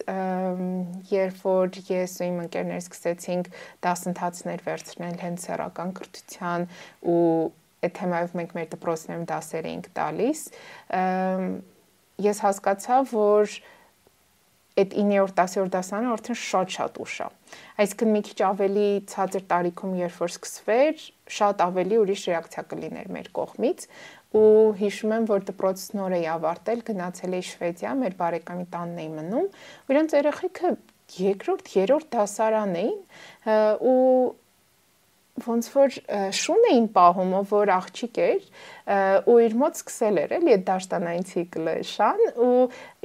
[1.10, 3.50] երբ որ ես ու իմ ընկերներ սկսեցինք
[3.86, 6.68] դասընթացներ վերցնել հենց սեռական կրթության
[7.10, 7.24] ու
[7.80, 10.40] այդ թեմայով մենք մեր դպրոցներում դասեր էինք տալիս,
[12.20, 13.54] ես հասկացա, որ
[14.78, 17.28] այդ 9-րդ 10-րդ դասանը արդեն շատ-շատ ուշ է։
[17.82, 21.02] Այսինքն մի քիչ ավելի ցածր տարիքում երբ որ սկսվեր,
[21.40, 23.86] շատ ավելի ուրիշ ռեակցիա կլիներ մեր կողմից
[24.30, 24.44] ու
[24.78, 29.48] հիշում եմ, որ դպրոցս նոր էի ավարտել, գնացել էի Շվեդիա, մեր բարեկամի տանն էի մնում,
[29.50, 30.70] ու իրանց երեխեքը
[31.18, 33.00] երկրորդ, երրորդ դասարան էին
[33.90, 33.96] ու
[35.40, 35.94] ոնց որ
[36.36, 38.40] շուն էին պահում, որ աղջիկ էր,
[39.30, 42.50] ու իր մոտ սկսել էր էլի այդ դաշտանային ցիկլը շան ու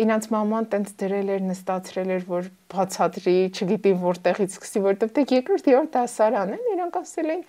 [0.05, 5.71] ինanc մաման տենց դրել էր, նստացրել էր, որ բացատրի, չգիտի որտեղից սկսի, որտեղ դե երկրորդ
[5.71, 7.47] երրորդ դասարան են, իրանք ասել էին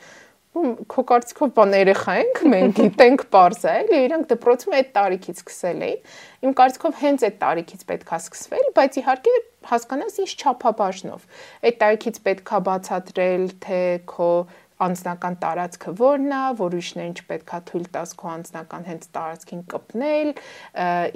[0.57, 6.15] քո կարծիքով բան երեխա ենք, մենք գիտենք parza, էլի իրանք դպրոցում այդ տարիքից սկսել էին։
[6.47, 9.35] Իմ կարծիքով հենց այդ տարիքից պետքա սկսվել, բայց իհարկե
[9.67, 11.27] հասկանաս ինչ չափաբաժնով։
[11.67, 13.83] Այդ տարիքից պետքա բացատրել, թե
[14.17, 14.31] քո
[14.83, 20.33] անձնական տարածքը որն է, որ ուրիշներին չպետքա թույլ տաս քո անձնական հենց տարածքին կպնել,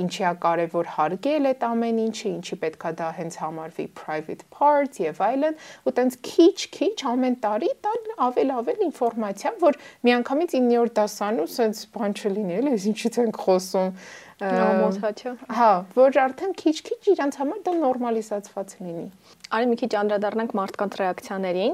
[0.05, 5.21] ինչի է կարևոր հարգել այդ ամեն ինչը, ինչի պետքա դա հենց համարվի private part եւ
[5.29, 12.17] այլն, ու տենց քիչ-քիչ ամեն տարի տալ ավել-ավել ինֆորմացիա, որ միանգամից 9-րդ դասանում sense բան
[12.17, 13.95] չլինի, էլի, ինչից ենք խոսում
[14.41, 19.07] նոմոսաչը։ Հա, որ արդեն քիչ-քիչ իրանց համար դա նորմալիզացված լինի։
[19.51, 21.73] Արի մի քիչ անդրադառնանք մարդկանց ռեակցիաներին։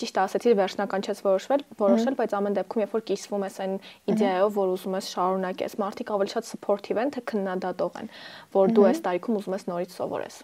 [0.00, 3.76] Ճիշտ ասացի, վերջնական չես որոշվել, որոշել, բայց ամեն դեպքում երբ որ կիսվում ես այն
[4.14, 8.12] իդեայով, որ ուզում ես շարունակես, մարդիկ ավելի շատ սփորթիվ են, թե քննադատող են,
[8.58, 10.42] որ դու այս տարիքում ուզում ես նորից սովորես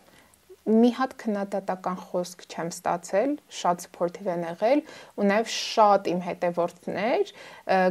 [0.71, 4.83] մի հատ քննադատական խոսք չեմ ստացել, շատ սփորթիվ են եղել
[5.21, 7.33] ու նաև շատ իմ հետևորդներ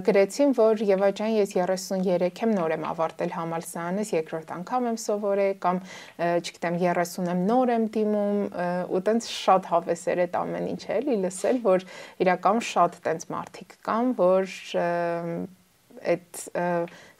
[0.07, 5.53] գրեցին, որ Եվա ջան, ես 33 եմ նոր եմ ավարտել համալսարանս, երկրորդ անգամ եմ սովորել
[5.67, 5.83] կամ
[6.39, 8.41] չգիտեմ 30 եմ նոր եմ դիմում
[8.89, 11.87] ու տենց շատ հավես էր այդ ամեն ինչը էլի լսել, որ
[12.25, 14.59] իրական շատ տենց մարդիկ կան, որ
[16.13, 16.41] այդ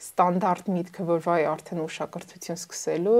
[0.00, 3.18] ստանդարտ միտքը, որ վայ արդեն ուշակրթություն սկսելու,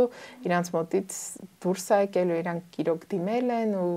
[0.49, 1.19] իրանց մոտից
[1.65, 3.93] դուրս է եկել ու իրանք իրոք դիմել են ու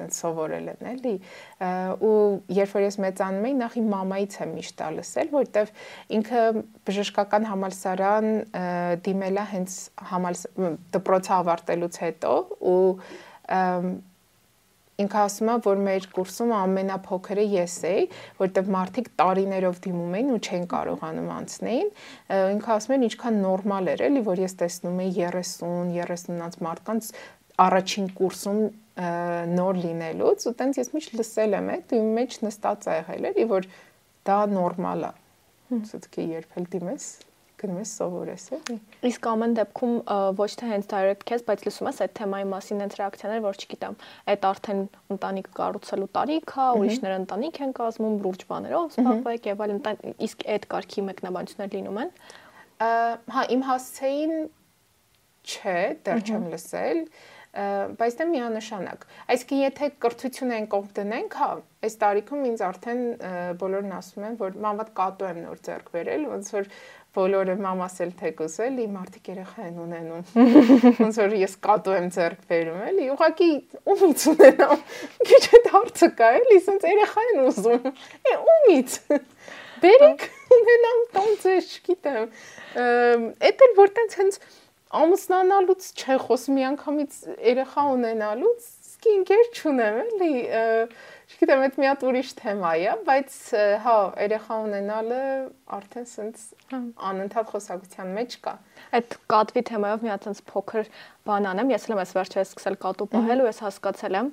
[0.00, 1.14] տենց սովորել են էլի
[2.08, 2.18] ու
[2.56, 5.72] երբ որ ես մեծանում էի նախ իմ մամայից եմ միշտ լսել որովհետև
[6.18, 6.44] ինքը
[6.88, 8.30] բժշկական համալսարան
[9.06, 9.76] դիմելա հենց
[10.12, 10.46] համալս
[10.96, 12.36] դպրոցը ավարտելուց հետո
[12.72, 12.80] ու
[15.04, 18.04] ինքը ասում է, որ մեր կուրսում ամենափոքրը ես էի,
[18.40, 21.90] որտեղ մարդիկ տարիներով դիմում էին ու չեն կարողանում անցնեին։
[22.56, 25.54] Ինքը ասում էր ինչքան նորմալ էր, էլի, որ ես տեսնում էի 30,
[25.96, 27.10] 30-ից մարդկանց
[27.60, 28.60] առաջին կուրսում
[29.56, 33.46] նոր լինելուց, ու տենց ես միշտ լսել եմ այդ, ու մեջ նստած ա եղել էլի,
[33.54, 33.68] որ
[34.28, 35.12] դա նորմալ է
[35.70, 37.04] Սուտքի երբ էլ դիմես
[37.60, 38.76] գնում ես սովորես, էլի։
[39.10, 39.94] Իսկ ամեն դեպքում
[40.40, 43.96] ոչ թե հենց direct case, բայց լսում ես այդ թեմայի մասին հենց ռեակցիաներ, որ չգիտեմ,
[44.34, 44.82] այդ արդեն
[45.16, 49.82] ընտանիք կառուցելու տարիք է, ուրիշները ընտանիք են կազմում, լուրջ բաներով զբաղվեք եւ այլն,
[50.30, 52.14] իսկ այդ կարգի մեկնաբանություններ լինում են։
[52.80, 54.34] Հա, իմ հասցեին
[55.50, 57.04] չէ, դեռ չեմ լսել
[57.50, 61.48] բայց դա միանշանակ։ Այսինքն եթե կրթություն են կողմ դնենք, հա,
[61.82, 63.00] այս տարիքում ինձ արդեն
[63.58, 66.70] բոլորն ասում են, որ մանավանդ կատու եմ նոր ձեռք բերել, ոնց որ
[67.16, 70.22] բոլորը մամաս էլ թեկուս էլի մարդիկ երեխա են ունենում
[71.02, 73.50] ոնց որ ես կատու եմ ձեռք բերում էլի ուղղակի
[73.94, 74.84] ումից ունենամ
[75.30, 77.88] քիչ այդ հարցը կա էլի ասենց երեխա են ուզում
[78.30, 78.96] է ումից
[79.84, 80.26] բերեք
[80.60, 82.26] ունենամ տոն ձեզ չգիտեմ
[83.50, 84.40] այդ էլ որ տենց հենց
[85.00, 87.18] ամուսնանալուց չէ խոսում միանգամից
[87.50, 90.32] երեխա ունենալուց սկի ինքեր չունեմ էլի
[91.30, 93.34] Չգիտեմ, այդ մի հատ ուրիշ թեմա է, բայց
[93.84, 95.20] հա, երեխա ունենալը
[95.76, 98.54] արդեն սենց հա։ անընդհատ խոսակցության մեջ կա։
[98.98, 100.92] Այդ կատվի թեմայով մի հատ սենց փոքր
[101.30, 104.30] բան անեմ, ես էլ եմ վերջերս սկսել կատու պահել ու ես հասկացել եմ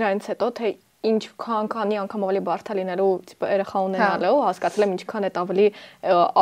[0.00, 4.84] դրանից հետո թե ինչ քանի անգամ ավելի բարդ է լինելու տիպը երեխա ունենալը ու հասկացել
[4.84, 5.66] եմ ինչքան է ավելի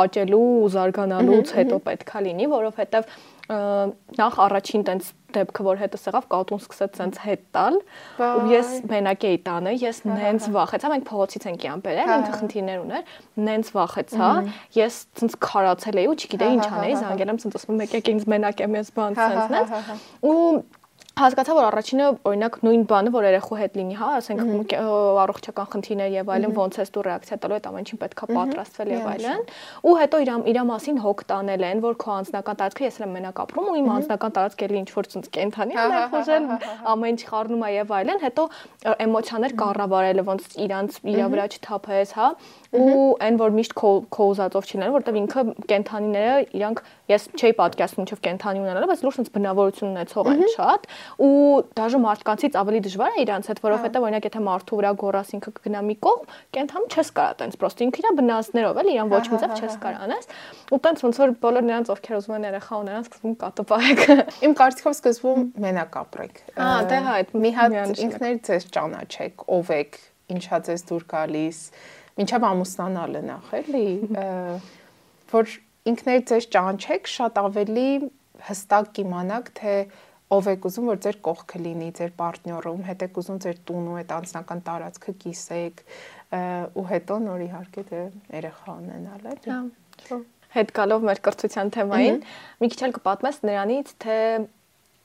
[0.01, 3.13] աճելու ու զարգանալուց հետո պետքա լինի, որովհետև
[3.49, 7.77] նախ առաջին տենց դեպքը որ հետս եղավ կատուն սկսեց ցենց հետ տալ
[8.25, 12.83] ու ես մենակ էի տանը ես նենց վախեցա մենք փողոցից ենք իան բերել ինքը խնդիրներ
[12.83, 13.13] ուներ
[13.49, 14.29] նենց վախեցա
[14.77, 18.29] ես ցենց քարացել էի ու չգիտեի ինչ անեի զանգել եմ ցենց ասում մեկ եք ինձ
[18.33, 19.73] մենակ եմ ես բան ցենց նենց
[20.29, 20.37] ու
[21.19, 24.73] հասկացա որ առաջինը օրինակ նույն բանը որ երեխու հետ լինի, հա, ասենք
[25.23, 29.07] առողջական խնդիրներ եւ այլն, ոնց ես դու ռեակցիա տալու այդ ամեն ինչին պետքա պատրաստվել եւ
[29.13, 29.43] այլն։
[29.89, 33.41] Ու հետո իր իր մասին հոգ տանել են, որ քո անձնական տարածքը ես եմ մենակ
[33.43, 36.47] ապրում ու իմ անձնական տարածքը էլի ինչ որ ցած կենթանի է խոժել,
[36.93, 38.43] ամեն ինչ խառնում է եւ այլն, հետո
[39.09, 42.29] էմոցիաներ կառավարելը ոնց իրանց իրա վրա չթափես, հա,
[42.79, 48.05] ու այն որ միշտ քո քո ուզածով չլինեն, որտեվ ինքը կենթանիները իրանք ես չէի պատկերացնում
[48.05, 50.85] ինչով կենթանի ունենալը, բայց լուրջ sense բնավորություն ունեցող են շատ
[51.19, 51.31] ու
[51.77, 55.81] դաժե մարդկանցից ավելի դժվար է իրանց հետ, որովհետեւ օրինակ եթե մարդու վրա գորաս ինքը կգնա
[55.89, 59.55] մի կողմ, կենթանում չես կարա տենց պրոստը ինքը իր բնազդներով էլ իրան ոչ մի ձև
[59.59, 60.29] չես կարա անես
[60.69, 64.03] ու տենց ոնց որ բոլոր նրանց ովքեր ուզում են երեխա ունենան սկզբում կատոպայեք
[64.49, 69.99] իմ կարծիքով սկզբում մենակ ապրեք հա դե հա մի հատ ինքներ ձեզ ճանաչեք ով եք
[70.29, 71.63] ինչա ձեզ դուր գալիս
[72.19, 73.87] ինչա ամուսնանալը նախ էլի
[75.33, 77.89] որ ինքներ ձեզ ճանչեք, շատ ավելի
[78.49, 79.73] հստակ կիմանաք, թե
[80.29, 83.93] ով եք ուզում, որ ձեր կողքը լինի, ձեր պարտները, ում հետ եք ուզում ձեր տունը,
[83.99, 85.81] այդ անձնական տարածքը կիսեք,
[86.77, 88.01] ու հետո նոր իհարկե դե
[88.37, 92.21] երեխա ունենալ է։ Հա։ Հետ գալով մեր կրթության թեմային,
[92.61, 94.19] մի քիչ էլ կպատմես նրանից, թե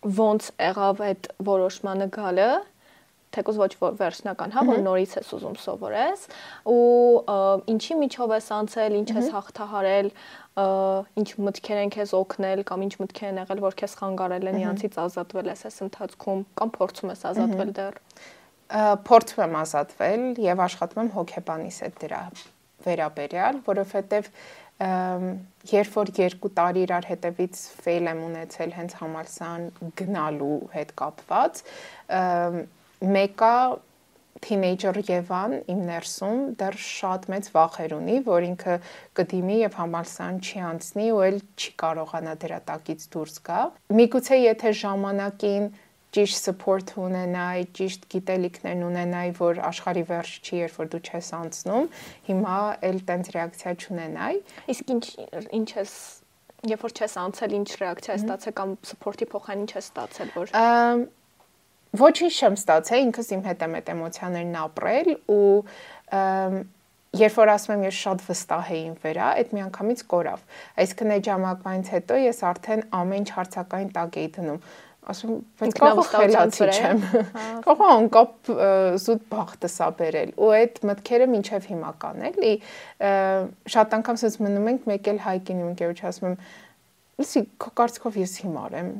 [0.04, 2.48] ոնց եղավ այդ որոշմանը գալը,
[3.34, 3.70] թեկուզ ոչ
[4.00, 6.24] վերջնական, հա, որ նորից ես ուզում սովորես
[6.70, 6.80] ու
[7.74, 10.10] ինչի միջով ես անցել, ինչ ես հաղթահարել,
[10.54, 14.98] ինչ մտքեր են քեզ օգնել կամ ինչ մտքեր են եղել, որ քեզ խանգարել են իրանցից
[15.04, 17.98] ազատվել ես այս ընթացքում կամ փորձում ես ազատվել դեռ
[19.08, 22.20] փորձում եմ ազատվել եւ աշխատում եմ հոգեբանիս հետ դրա
[22.84, 24.30] վերաբերյալ, որովհետեւ
[25.70, 29.66] երբ որ երկու տարի իրար հետևից ֆեյլ եմ ունեցել հենց համալսան
[30.00, 31.60] գնալու հետ կապված,
[33.14, 33.56] մեկը
[34.44, 38.74] թինեյջեր Եվան իմ ներսում դեռ շատ մեծ վախեր ունի, որ ինքը
[39.18, 43.62] կդիմի եւ համալսան չի անցնի ու էլ չի կարողանա դրա տակից դուրս գա։
[44.00, 45.70] Միգուցե եթե ժամանակին
[46.14, 51.88] ճիշտ support ունենայի, ճիշտ գիտելիքներ ունենայի, որ աշխարի վերջ չի, երբ որ դու չես անցնում,
[52.28, 52.58] հիմա
[52.90, 54.38] էլ տենց ռեակցիա չունենայի։
[54.74, 55.04] Իսկ ինչ
[55.58, 55.96] ինչ ես
[56.70, 60.54] երբ որ չես անցել, ինչ ռեակցիա ես ստացել կամ support-ի փոխանին չես ստացել, որ
[62.00, 65.42] ոչինչ չեմ ստացել, ինքս իմ հետ եմ այդ էմոցիաներն ապրել ու
[67.14, 70.40] երբ որ ասում եմ ես շատ վստահ էի իմ վրա, այդ միանգամից կորավ։
[70.82, 74.58] Այսինքն այդ ժամանակվանից հետո ես արդեն ամեն ինչ հարցակային տակ էի դնում
[75.04, 77.02] ասում բայց կարող խելացի չեմ
[77.66, 78.50] կարող անկապ
[79.04, 82.52] զուտ բախտը սա բերել ու այդ մտքերը մինչև հիմա կան էլի
[83.74, 86.38] շատ անգամ ասես մնում ենք մեկ էլ հայկին իմ ընկերոջ ասում եմ
[87.20, 88.90] լսի քո կարծիքով ես հիմար եմ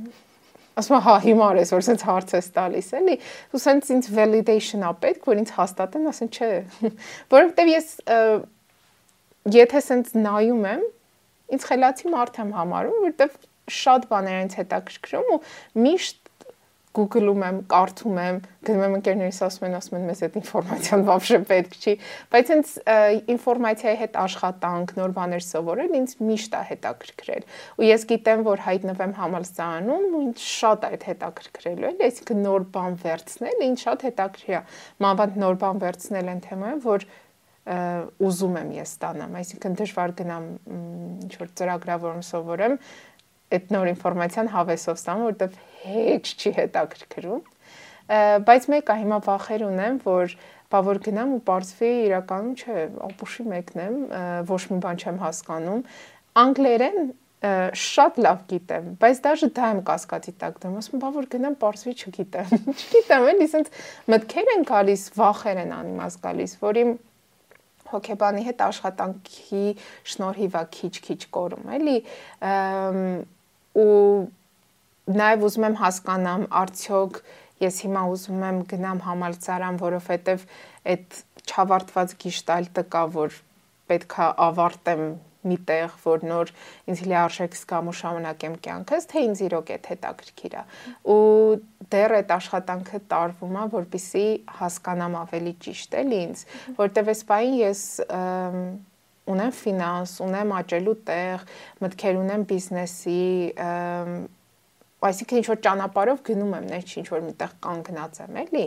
[0.81, 3.17] ասում հա հիմար ես որ սենց հարց ես տալիս էլի
[3.55, 6.51] ու սենց ինձ validation-ա պետք որ ինձ հաստատեն ասեն չէ
[7.35, 7.89] որովհետև ես
[9.55, 10.85] եթե սենց նայում եմ
[11.55, 13.39] ինձ խելացի մարդ եմ համարում որովհետև
[13.79, 15.41] շատ բաներ ինձ հետաքրքրում ու
[15.85, 16.24] միշտ
[16.95, 21.39] Google-ում եմ, կարդում եմ, գնում եմ ընկերներիս ասում են, ասում են մեզ այդ ինֆորմացիան բավարժե
[21.51, 21.95] պետք չի,
[22.35, 22.71] բայց հենց
[23.35, 29.13] ինֆորմացիայի հետ աշխատանք, նոր բաներ սովորել ինձ միշտ է հետաքրքրել։ Ու ես գիտեմ, որ հայտնվեմ
[29.19, 34.63] համալսարանում, ինձ շատ այդ հետաքրքրելու է, այսինքն նոր բան վերցնել, ինձ շատ հետաքրքիր է։
[35.05, 37.09] Մանավանդ նոր բան վերցնել են թեման, որ
[37.65, 40.49] ուզում եմ ես ստանամ, այսինքն դժվար գնամ
[41.25, 42.75] ինչ որ ծրագրա, որում սովորեմ,
[43.57, 47.43] այդ նոր ինֆորմացիան հավեսով ստանամ, որովհետև հեչ չի հետաքրքրում։
[48.49, 50.35] Բայց մեկը հիմա վախեր ունեմ, որ
[50.75, 53.99] բա որ գնամ ու բարձվի իրականում չէ, ապուշի մեկն եմ,
[54.49, 55.83] ոչ մի բան չեմ հասկանում։
[56.45, 56.99] Անգլերեն
[57.77, 61.93] շատ լավ գիտեմ, բայց դաժե դա եմ կասկածի տակ դեմ, ասում բա որ գնամ բարձվի
[61.95, 63.69] չգիտեմ։ Չգիտեմ, էլի ասենց
[64.15, 66.85] մտքեր են գալիս, վախեր են անիմաց գալիս, որի
[67.93, 69.67] հոկեբանի հետ աշխատանքի
[70.15, 71.99] շնորհիվ է քիչ-քիչ կորում, էլի
[73.85, 73.93] ու
[75.11, 77.21] նաև ուզում եմ հասկանամ արդյոք
[77.65, 80.47] ես հիմա ուզում եմ գնամ համալսարան, որովհետև
[80.95, 83.39] այդ չավարտված գիշտալտը կա, որ
[83.91, 85.05] պետքա ավարտեմ
[85.45, 86.51] մի տեղ, որ նոր
[86.89, 90.63] ինձ լիարժեք զգամ ու շարունակեմ կյանքս, թե ինձ իրոք է հետաքրքիր է։
[91.15, 91.19] Ու
[91.93, 94.25] դեռ այդ աշխատանքը տարվում է, որpիսի
[94.61, 96.45] հասկանամ ավելի ճիշտ էլի ինձ,
[96.81, 97.83] որտեվ այս բային ես
[99.35, 101.45] ունեմ ֆինանս, ունեմ աճելու տեղ,
[101.85, 103.21] մտքեր ունեմ բիզնեսի,
[105.09, 108.65] այսինքն ինչ որ ճանապարհով գնում եմ, ներ չի ինչ որ միտեղ կանգնած եմ, էլի։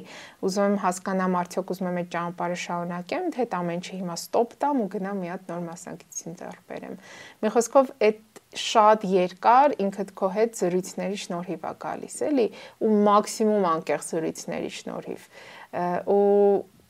[0.48, 4.56] Ուզում եմ հասկանամ արդյոք ուզում եմ այդ ճանապարհը շարունակեմ, թե այդ ամեն ինչը հիմա ստոպ
[4.62, 6.96] տամ ու գնամ մի հատ նոր մասնակցություն ձեռք բերեմ։
[7.42, 12.48] Մի խոսքով այդ շատ երկար ինքդ քո հետ զրույցների շնորհիվ է գալիս, էլի,
[12.88, 15.28] ու մաքսիմում անկեղծ զրույցների շնորհիվ։
[16.18, 16.24] ու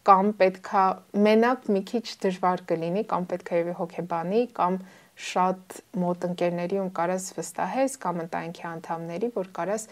[0.08, 0.84] կամ պետքա
[1.26, 4.78] մենակ մի քիչ դժվար կլինի, կամ պետքա եւի հոգեբանի, կամ
[5.18, 9.86] շատ մոտ ընկերների ու կարաս վստահես կամ ընտանիքի անդամների, որ կարաս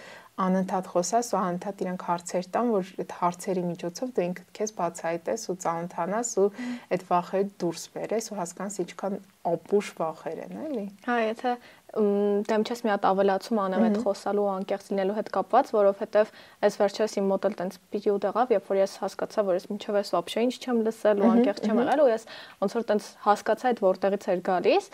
[0.45, 5.45] անընդհատ խոսաս ու անընդհատ իրենք հարցեր տան, որ այդ հարցերի միջոցով դու ինքդ քեզ բացահայտես
[5.49, 6.47] ու ծանոթանաս ու
[6.91, 9.15] այդ վախերը դուրս բերես ու հասկանաս ինչքան
[9.55, 11.55] ապուշ վախեր են, էլի։ Հա, եթե
[11.94, 16.28] դեմ չես մի հատ ավելացում անեմ այդ խոսալու անկեղծ լինելու հետ կապված, որովհետև
[16.66, 19.98] այս վերջերս իմ մոտ էլ տենց պիտի եղավ, երբ որ ես հասկացա, որ ես մինչև
[20.00, 22.26] այս вообще ինչ չեմ լսել ու անկեղծ չեմ եղել ու ես
[22.62, 24.88] ոնց որ տենց հասկացա այդ որտեղից էր գալիս,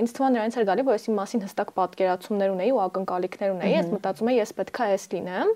[0.00, 3.52] ինձ թվում է նրանից էր գալի, որ ես իմ մասին հստակ պատկերացումներ ունեի ու ակնկալիքներ
[3.52, 5.52] ունեի, ես մտածում եի ես պետքա էս լինեմ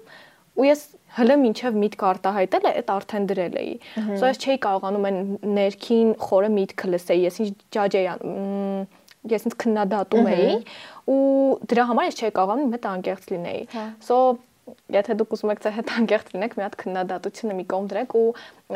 [0.56, 0.82] ու ես
[1.16, 3.72] հələ մինչև միտք արտահայտել է, այդ արդեն դրել էի։
[4.16, 5.18] Սա ես չէի կարողանում այն
[5.52, 8.06] ներքին խորը միտքը լսեի, ես ինչ ջաջ էի
[9.29, 10.53] ես ինձ քննադատում էի
[11.11, 11.19] ու
[11.71, 14.17] դրա համար ես չէի կարողանում հետ անկեղծ լինեի։ հա։ So
[14.93, 18.25] եթե դուք ուզում եք ձեր հետ անկեղծ լինեք, մի հատ քննադատությունը մի կողմ դրեք ու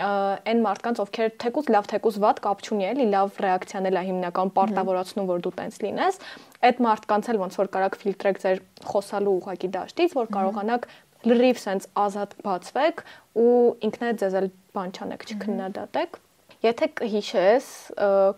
[0.06, 4.52] այն մարդկանց, ովքեր թեկուզ լավ, թեկուզ վատ կապ չունի էլի, լավ ռեակցիան էլ է հիմնական
[4.58, 6.20] պարտավորացնում, որ դու տենց լինես,
[6.66, 10.90] այդ մարդկանց էլ ոնց որ կարաք ֆիլտրեք ձեր խոսալու ուղակի դաշտից, որ կարողանաք
[11.26, 13.02] լրիվ sense ազատ բացվեք
[13.46, 13.56] ու
[13.88, 16.20] ինքնդ ձեզ էլ բան չանեք, չքննադատեք
[16.64, 17.70] Եթե կհիշես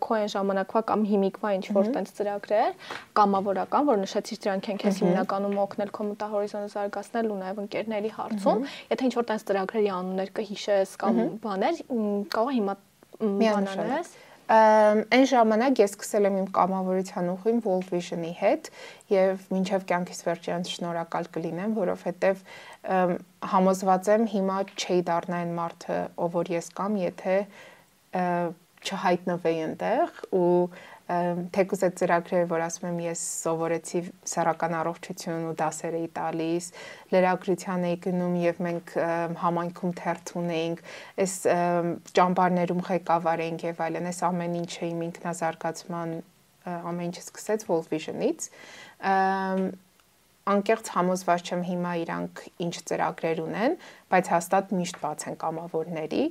[0.03, 2.87] քո այն ժամանակվա կամ հիմիկվա ինչ որ տենց ծրագրեր
[3.19, 8.63] կամավորական, որ նշեցիր դրանք են քեզ հիմնականում օգնել քո մտահորիզոնը զարգացնել ու նաև ընկերների հարցում,
[8.93, 11.83] եթե ինչ որ տենց ծրագրերի անուններ կհիշես կամ բաներ,
[12.33, 12.77] կարող հիմա
[13.17, 14.15] բանանես
[14.47, 18.69] այն ժամանակ ես սկսել եմ իմ կամավորության ուղին World Vision-ի հետ
[19.11, 22.45] եւ մինչեւ կյանքիս վերջը անց շնորհակալ կլինեմ, որովհետեւ
[23.51, 27.35] համոզված եմ հիմա չի դառնա այն մարդը, ով որ ես կամ, եթե
[28.13, 30.51] չհայտնվեի այնտեղ ու
[31.07, 36.67] թեկուզ այդ ծրագրերը, որ ասում եմ ես սովորեցի սեռական առողջություն ու դասեր էի տալիս,
[37.13, 38.93] լրագրության էի գնում եւ մենք
[39.43, 40.83] համայնքում թերթ ունեինք,
[41.23, 41.35] այս
[42.19, 46.15] ճամբարներում ղեկավար էինք եւ այլն, այս ամեն ինչը իմ ինքնազարգացման
[46.67, 48.51] ամեն ինչը սկսեց World Vision-ից
[50.53, 53.77] անկեղծ համոզված չեմ հիմա իրանք ինչ ծրագրեր ունեն,
[54.13, 56.25] բայց հաստատ միշտ բաց են կամավորների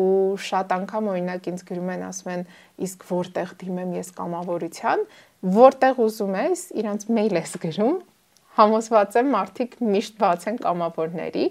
[0.00, 0.10] ու
[0.46, 2.44] շատ անգամ օրինակ ինձ գրում են ասում են
[2.86, 5.06] իսկ որտեղ դիմեմ ես կամավորության,
[5.56, 7.96] որտեղ ուզում ես, իրանց մեյլ ես գրում
[8.56, 11.42] համոզված եմ մարդիկ միշտ բաց են կամավորների,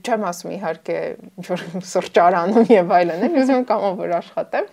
[0.00, 0.96] չեմ ասում իհարկե
[1.40, 4.70] ինչ որ սրճարանում եւ այլն, էլ ուզում կամավոր աշխատեմ,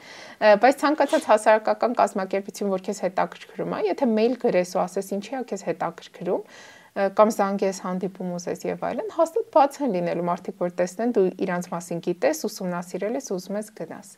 [0.64, 5.44] բայց ցանկացած հասարակական կազմակերպություն, որ քեզ հետաքրքրում է, եթե մեյլ գրես ու ասես ինչի է
[5.52, 6.48] քեզ հետաքրքրում,
[6.96, 11.66] կամ զանգես հանդիպում ուզես եւ այլն, հաստատ բաց են լինելու մարդիկ, որ տեսնեն դու իրանց
[11.74, 14.12] մասին գիտես, ուսումնասիրել ես, ուզում ես գնաս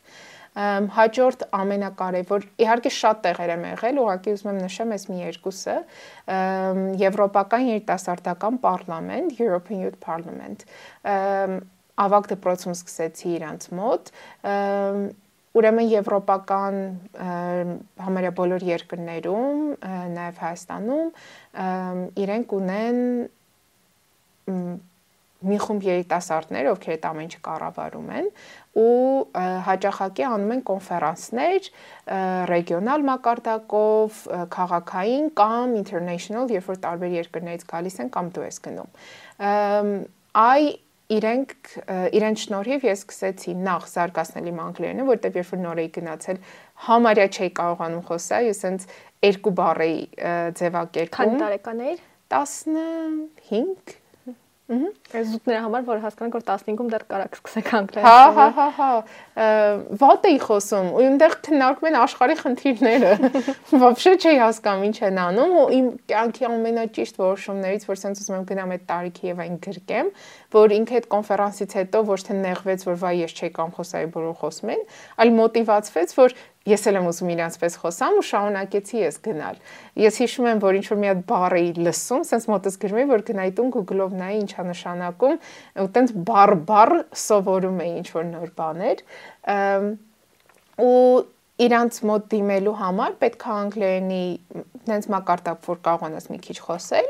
[0.58, 5.76] հաջորդ ամենակարևոր իհարկե շատ տեղեր եմ եղել, ուղղակի ուզում եմ նշեմ այս մի երկուսը,
[7.04, 10.66] Եվրոպական երիտասարդական պարլամենտ, European Youth Parliament,
[12.08, 14.12] ավակ դպրոցում սկսեցի իրանց մոտ,
[15.58, 16.76] ուրեմն եվրոպական
[18.08, 19.64] համարյա բոլոր երկրներում,
[20.18, 21.10] նաև Հայաստանում
[22.26, 23.02] իրենք ունեն
[25.48, 28.30] մի խումբ երիտասարդներ, ովքեր այդ ամեն ինչը կառավարում են
[28.82, 28.94] ու
[29.68, 31.70] հաճախակի անում են կոնֆերանսներ
[32.52, 34.24] ռեգիոնալ մակարդակով,
[34.56, 38.92] քաղաքային կամ international, երբ որ տարբեր երկրներից գալիս են կամ դու ես գնում։
[40.42, 40.64] Այ
[41.08, 41.54] իրենք
[42.18, 46.42] իրենց շնորհիվ ես սկսեցի նախ զարգացնել իմ անգլերենը, որտեղ երբ որ նոր էի գնացել,
[46.88, 48.90] համարյա չէի կարողանում խոսալ, ես հենց
[49.28, 50.02] երկու բառ էի
[50.60, 52.04] ձևակերպում։ Քանի տարեկան էիր։
[52.36, 54.07] 15
[54.73, 58.67] Ահա։ Այս զուտները համար, որ հասկանանք, որ 15-ում դեռ կարակ սկսեք անգլերեն։ Հա, հա, հա,
[58.79, 58.87] հա։
[60.07, 63.11] Ո՞տ էի խոսում։ Ու այնտեղ քննարկում են աշխարհի խնդիրները։
[63.83, 68.47] Вообще չի հասկանում ինչ են անում ու իմ կյանքի ամենաճիշտ որոշումներից, որ sense ուզում եմ
[68.53, 70.11] գնամ այդ տարիքի եւ այն գրկեմ,
[70.57, 74.37] որ ինքը այդ կոնֆերանսից հետո ոչ թե նեղվեց, որ վայ ես չէի կամ խոսայի, բոլոր
[74.41, 74.83] խոսում են,
[75.23, 76.37] այլ մոտիվացվեց, որ
[76.68, 79.60] ես էլ եմ ուզում իրանց պես խոսամ ու շարունակեցի ես գնալ։
[80.04, 83.08] Ես հիշում եմ, որ ինչ որ մի հատ բառ էի լսում, sense մոտս գրում էի,
[83.14, 85.40] որ գնայի տուն Google-ով նայի ինչա նշանակում,
[85.84, 86.94] ու տենց բառ-բառ
[87.28, 89.04] սովորում էի ինչ որ նոր բաներ։
[90.88, 90.98] ու
[91.58, 94.26] իրանց մոտ դիմելու համար պետք է անգլերենի
[94.92, 97.08] նենց մակարդակ, որ կարողանաս մի քիչ խոսել,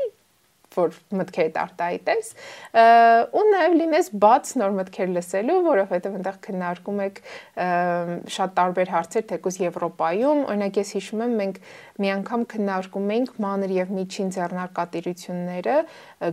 [0.78, 2.30] որ մտքերդ արտահայտես
[3.38, 7.20] ու նաև լինես բաց նոր մտքեր լսելու, որովհետև այնտեղ քննարկում եք
[8.38, 11.60] շատ տարբեր հարցեր թեկուզ Եվրոպայում, օրինակ ես հիշում եմ մենք
[11.98, 15.78] մի անգամ քննարկում էինք մանր եւ միջին ձեռնարկատիրությունները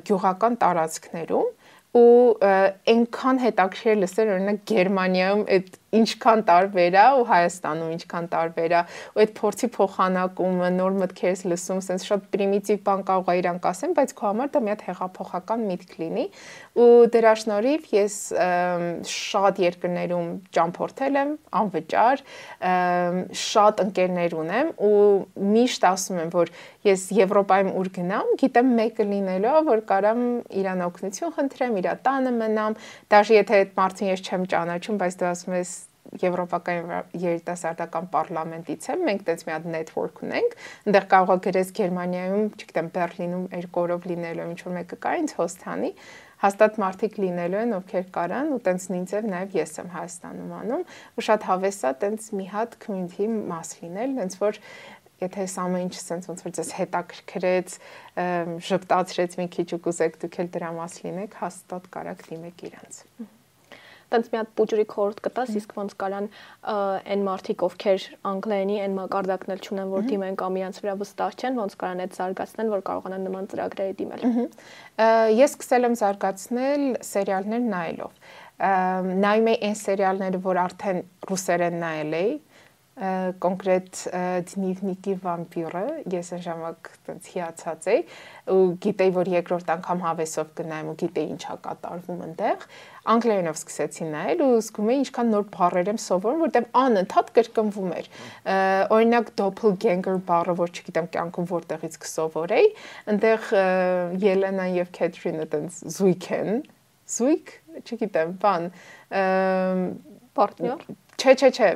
[0.06, 1.54] գյուղական տարածքներում
[1.96, 8.82] ու այնքան հետաքրքիր լսել օրինակ Գերմանիայում այդ ինչքան տարբեր է ու Հայաստանում ինչքան տարբեր է
[9.16, 13.96] ու այդ փորձի փոխանակումը նոր մտքերս լսում sense շատ պրիմիտիվ բան կարող է իրանք ասեն
[14.00, 16.26] բայց քո համար դա մի հատ հեղափոխական միտք լինի
[16.86, 18.16] ու դրա շնորհիվ ես
[19.16, 22.24] շատ երկրներում ճամփորդել եմ անվճար
[23.46, 25.00] շատ ընկերներ ունեմ ու
[25.56, 26.54] միշտ ասում եմ որ
[26.86, 30.22] ես Եվրոպայում ուր գնամ գիտեմ մեկը լինելով որ կարամ
[30.62, 32.78] իրան օգնություն խնդրեմ իր տանը մնամ
[33.14, 35.76] դաժե եթե այդ մարդուն ես չեմ ճանաչում բայց դու ասում ես
[36.22, 36.92] եվրոպական
[37.22, 42.92] երիտասարդական պարլամենտից եմ, մենք տենց մի հատ network ունենք, այնտեղ կարող է գրես Գերմանիայում, չգիտեմ,
[42.96, 45.92] Բերլինում երկու օրով լինելու ինչ որ մեկը կա ինձ հոստանի,
[46.46, 50.84] հաստատ մարդիկ լինելու են, ովքեր կարան ու տենց նինցև նաև ես եմ Հայաստանում անում,
[51.16, 54.60] ու շատ հավես է տենց մի հատ community մաս լինել, տենց որ
[55.24, 57.78] եթե այս ամեն ինչ sense ոնց որ ձեզ հետաքրքրեց,
[58.68, 63.02] ժպտացրեց մի քիչ ու կուզեք դուք էլ դրա մաս լինեք, հաստատ կարաք դիմեք իրանց
[64.14, 66.28] տենց մի հատ պուջուրիկ խորհուրդ կտաս, իսկ ոնց կարան
[67.16, 71.60] այն մարդիկ, ովքեր անգլերենի այն մակարդակն էլ չունեն, որ դիմեն կամ իրանց վրա վստահ չեն,
[71.66, 74.26] ոնց կարան այդ զարգացնել, որ կարողանան նման ծրագրերի դիմել։
[75.36, 78.20] Ես սկսել եմ զարգացնել սերիալներ նայելով։
[78.56, 82.36] Նայում եի այն սերիալները, որ արդեն ռուսերեն նայել էի,
[82.96, 84.02] կոնկրետ
[84.48, 85.84] Դնիվնիկի վամպիրը
[86.14, 88.04] ես այն ժամանակ տենց հիացած էի
[88.56, 92.64] ու գիտեի որ երկրորդ անգամ հավեսով կնայեմ ու գիտեի ինչա կատարվում այնտեղ
[93.16, 98.08] անգլերենով սկսեցի նայել ու զգում էի ինչքան նոր բառեր եմ սովորում որտեղ անընդհատ կրկնվում էր
[98.96, 102.70] օրինակ doppelganger բառը որ չգիտեմ կյանքում որտեղից կսովորեի
[103.12, 103.50] այնտեղ
[104.24, 106.64] Ելենան եւ Քեթրինը տենց զույգ են
[107.16, 107.52] զույգ?
[107.86, 108.70] Չգիտեմ բան
[110.40, 110.88] պարտներ
[111.20, 111.70] չէ չէ չէ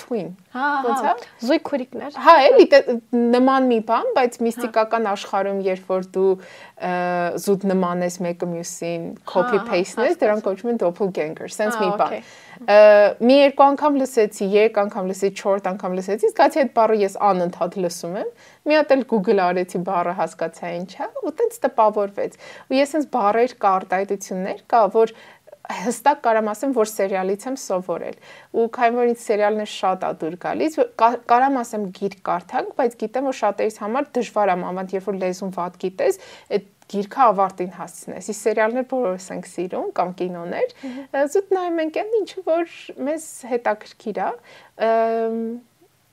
[0.00, 1.12] twin։ Հա, ոնց է։
[1.46, 2.66] Զույգ քուրիկներ։ Հա, էլի
[3.12, 6.30] նման մի բան, բայց միստիկական աշխարհում երբ որ դու
[7.42, 12.16] զուտ նմանես մեկը մյուսին, copy paste-ներ, դրանք կոչվում են doppelganger, sense մի բան։
[13.22, 17.78] Մի երկու անգամ լսեցի, երեք անգամ լսեցի, չորրորդ անգամ լսեցի, զգացի այդ բառը ես անընդհատ
[17.82, 18.32] լսում եմ։
[18.62, 22.36] Մի հատ էլ Google արեցի բառը հասկացա ինչա, ու տենց տպավորվեց։
[22.70, 25.14] Ու ես sense բառեր կա, արտահայտություններ կա, որ
[25.70, 28.16] հստակ կարամ ասեմ, որ սերիալից եմ սովորել։
[28.58, 30.78] Ու քանի որ ինձ սերիալներ շատ ա դուր գալիս,
[31.30, 35.54] կարամ ասեմ գիրք կարդանք, բայց գիտեմ, որ շատերիս համար դժվար է մանավանդ երբ որ լեզուն
[35.56, 36.20] վատ գիտես,
[36.52, 40.74] այդ գիրքը ավարտին հասցնես։ Իսկ սերիալներ բոլորս ենք սիրում կամ կինոներ,
[41.32, 42.74] զուտ նայում ենք այն ինչը որ
[43.08, 44.30] մեզ հետաքրքիր է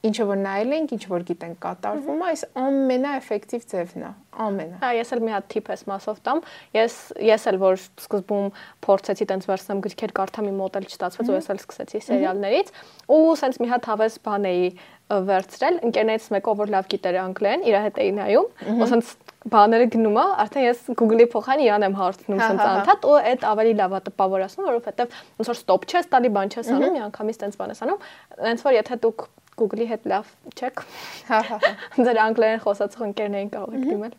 [0.07, 4.11] ինչը որ նայել ենք, ինչ որ գիտենք կատարվում, այս ամենաէֆեկտիվ ձևն է,
[4.45, 6.43] ամենը։ Հա, ես էլ մի հատ tip ես մասով տամ։
[6.77, 6.95] Ես
[7.29, 8.47] ես էլ որ սկզբում
[8.87, 12.71] փորձեցի տենց վերցնեմ գրքեր կարդամ, իմ մոտ էլ չստացվեց, ու ես էլ սկսեցի սերիալներից,
[13.11, 14.71] ու սենց մի հատ հավես բան էի
[15.09, 19.13] վերցրել, ընկերներից մեկը որ լավ գիտեր անգլերեն, իր հետ էի նայում, ու սենց
[19.49, 23.73] բաները գնում է, արդեն ես Google-ի փոխան իրան եմ հարցնում սենց անդադ ու այդ ավելի
[23.79, 27.57] լավ է տպավորացնում, որովհետև ոնց որ stop չես տալի, բան չես անում, մի անգամից տենց
[27.59, 28.03] բան ես անում,
[28.49, 29.25] ոնց որ եթե դուք
[29.59, 30.81] Google-ի հետ լավ չեք։
[31.29, 31.71] Հա, հա, հա։
[32.05, 34.15] Ձեր անգլերեն խոսացող ընկերներին կարող եք դիմել։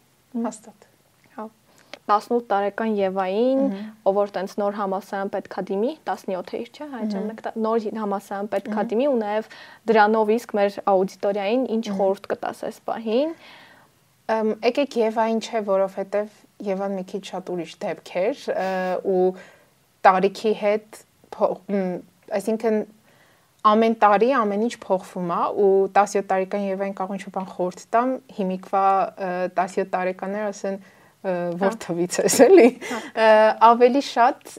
[0.46, 0.86] Հաստատ։
[1.36, 1.46] Հա։
[2.10, 3.60] 18 տարեկան Եվային,
[4.08, 8.84] ով որ տենց նոր համասարան պետքա դիմի, 17 էիր, չէ՞, այդ ժամանակ նոր համասարան պետքա
[8.90, 9.50] դիմի ու նաև
[9.90, 13.34] դրանով իսկ մեր աուդիտորիային ինչ խորհուրդ կտաս այս պահին։
[14.30, 16.34] Եկեք Եվային չէ, որովհետև
[16.70, 18.42] Եվան մի քիչ շատ ուրիշ դեպք էր
[19.10, 19.22] ու
[20.06, 21.00] տարիքի հետ
[22.38, 22.76] այսինքն
[23.68, 28.12] ամեն տարի ամեն ինչ փոխվում է ու 17 տարեկան Եվային կարող ինչ-որ բան խորտ տամ
[28.38, 28.84] հիմիկվա
[29.58, 30.78] 17 տարեկաններ ասեն
[31.60, 32.68] որ թվից ես էլի
[33.68, 34.54] ավելի շատ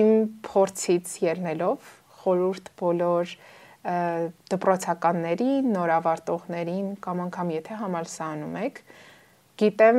[0.00, 0.12] իմ
[0.48, 1.90] փորձից ելնելով
[2.22, 3.34] խորուրդ բոլոր
[3.82, 8.76] դպրոցականներին, նորավարտողներին կամ անգամ եթե համալսարանում եք,
[9.58, 9.98] գիտեմ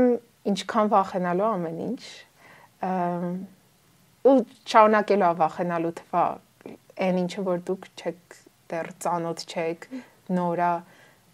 [0.54, 2.04] ինչքան վախենալու ամեն ինչ
[4.24, 4.38] ու
[4.72, 6.24] շարունակելու վախենալու թվա
[7.02, 8.38] այն ինչը որ դուք չեք
[8.74, 9.88] դեռ ծանոթ չեք
[10.34, 10.72] նորա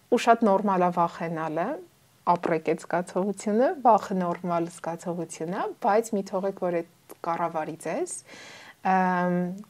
[0.10, 1.70] ու շատ նորմալ է վախենալը
[2.30, 8.14] ապրեք այդ զգացողությունը, վախը նորմալ զգացողություն է, բայց մի թողեք, որ այդ կառավարի ձեզ,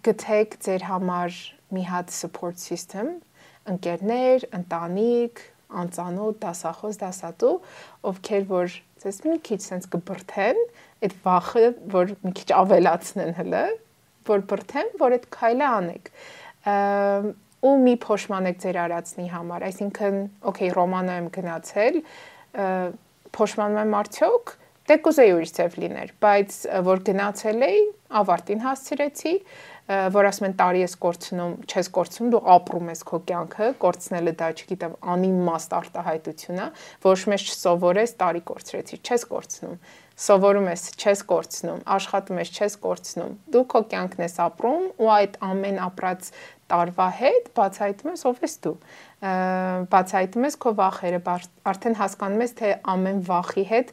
[0.07, 1.37] գտեք ձեր համար
[1.75, 3.13] մի հատ support system,
[3.69, 5.41] ընկերներ, ընտանիք,
[5.79, 7.55] անծանոթ դասախոս, դասատու,
[8.09, 10.61] ովքեր որ ձեզ մի քիչ sense կբրթեն,
[11.05, 13.65] այդ վախը, որ մի քիչ ավելացնեն հələ,
[14.29, 16.11] որ բրթեն, որ այդ քայլը անեք
[17.59, 21.97] ու մի փոշմանեք ձեր արածնի համար, այսինքն, okay, Ռոմանա եմ գնացել,
[23.35, 24.53] փոշմանում եմ արդյոք,
[24.89, 26.55] դե կուզեի ուրիշ ձև լիներ, բայց
[26.87, 27.81] որ գնացել էի,
[28.19, 29.33] ավարտին հասցրեցի,
[30.15, 34.49] որ ասում են տարի ես կորցնում, չես կորցնում, դու ապրում ես քո կյանքը, կորցնելը դա,
[34.59, 36.67] չգիտեմ, անիմաստ արտահայտություն է,
[37.05, 39.79] ոչ մեզ չսովորես, տարի կորցրեցի, չես կորցնում
[40.19, 45.37] սովորում ես, չես կորցնում, աշխատում ես, չես կորցնում։ Դու քո կյանքն ես ապրում ու այդ
[45.49, 46.31] ամեն ապրած
[46.69, 48.73] տարվա հետ բացահայտում ես ով ես դու
[49.93, 51.19] բացահայտում ես քո վախերը
[51.71, 53.91] արդեն հասկանում ես թե ամեն վախի հետ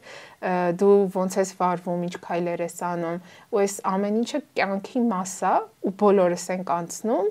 [0.81, 3.19] դու ոնց ես վարվում ինչ քայլեր ես անում
[3.51, 5.53] ու այս ամեն ինչը կյանքի մաս է
[5.89, 7.29] ու բոլորս ենք անցնում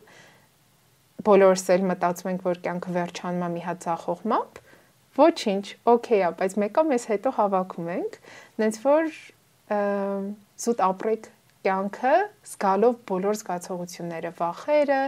[1.27, 4.61] բոլորս էլ մտածում ենք որ կյանքը վերջանում է մի հատ ցախողմամբ
[5.17, 8.19] ոչինչ օքեյ է բայց մեկը մեզ հետո հավաքում ենք
[8.63, 9.11] նենց որ
[10.67, 11.33] զուտ ապրեք
[11.67, 12.13] կյանքը
[12.47, 14.99] զգալով բոլոր զգացողությունները, վախերը,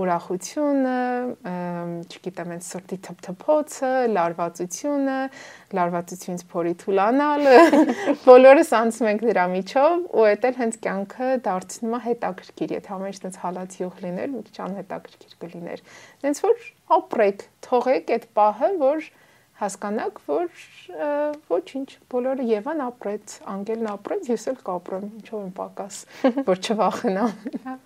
[0.00, 0.94] ուրախությունը,
[2.08, 5.18] չգիտեմ, այն սրտի թփթփոցը, լարվածությունը,
[5.76, 7.56] լարվածությունից փորի թուլանալը,
[8.28, 13.20] բոլորս անցնում ենք դրա միջով ու էլ հենց կյանքը դարձնում է հետաքրքիր, եթե ամեն ինչ
[13.26, 15.84] տենց հալածյող լիներ, մի քիչ անհետաքրքիր կլիներ։
[16.24, 16.68] Դենց որ
[17.00, 19.10] ապրեք, թողեք այդ պահը, որ
[19.60, 20.48] հասկանաք, որ
[21.50, 26.02] ոչինչ, բոլորը Եվան ապրեց, Անգելն ապրեց, ես էլ կապրեմ, ինչով եմ պակաս,
[26.50, 27.80] որ չվախենամ։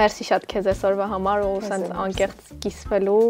[0.00, 3.24] Մերսի շատ քեզ այսօրվա համար ու սենց անկեղծ կիսվելու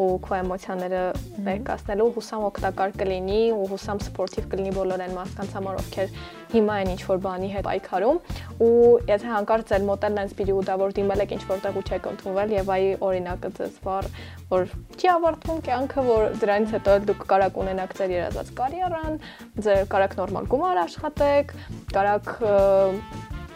[0.00, 1.02] ու քո էմոցիաները
[1.44, 6.16] ներկայացնելու հուսամ օգտակար կլինի ու հուսամ սպորտիվ կլինի բոլոր այն մարդկանց համար, ովքեր
[6.54, 8.18] հիմա են ինչ որ բանի հետ պայքարում
[8.64, 8.72] ու
[9.12, 12.72] եթե հանկարծ ձեր մոտ էլ այնպես պերիոդավոր դիմել եք ինչ որտեղ ու չեք ընդունվել եւ
[12.76, 14.10] այ օրինակը ձեզ վառ
[14.56, 19.18] որ չի ավարտվում կյանքը, որ դրանից հետո դուք կարաք ունենաք ձեր երազած կարիերան,
[19.66, 21.56] ձեր կարաք նորմալ գումար աշխատեք,
[21.96, 22.30] կարաք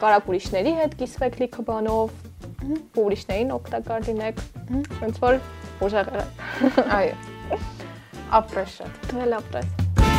[0.00, 2.29] կարաք ուրիշների հետ կիսվեք լիքը բանով,
[3.04, 4.42] ուրիշներին օգտակար լինեք։
[5.00, 5.40] Ոնց որ
[5.86, 7.60] ուժեղ եղեք։ Այո։
[8.40, 10.09] Ապրես շատ։ Դու էլ ապրես։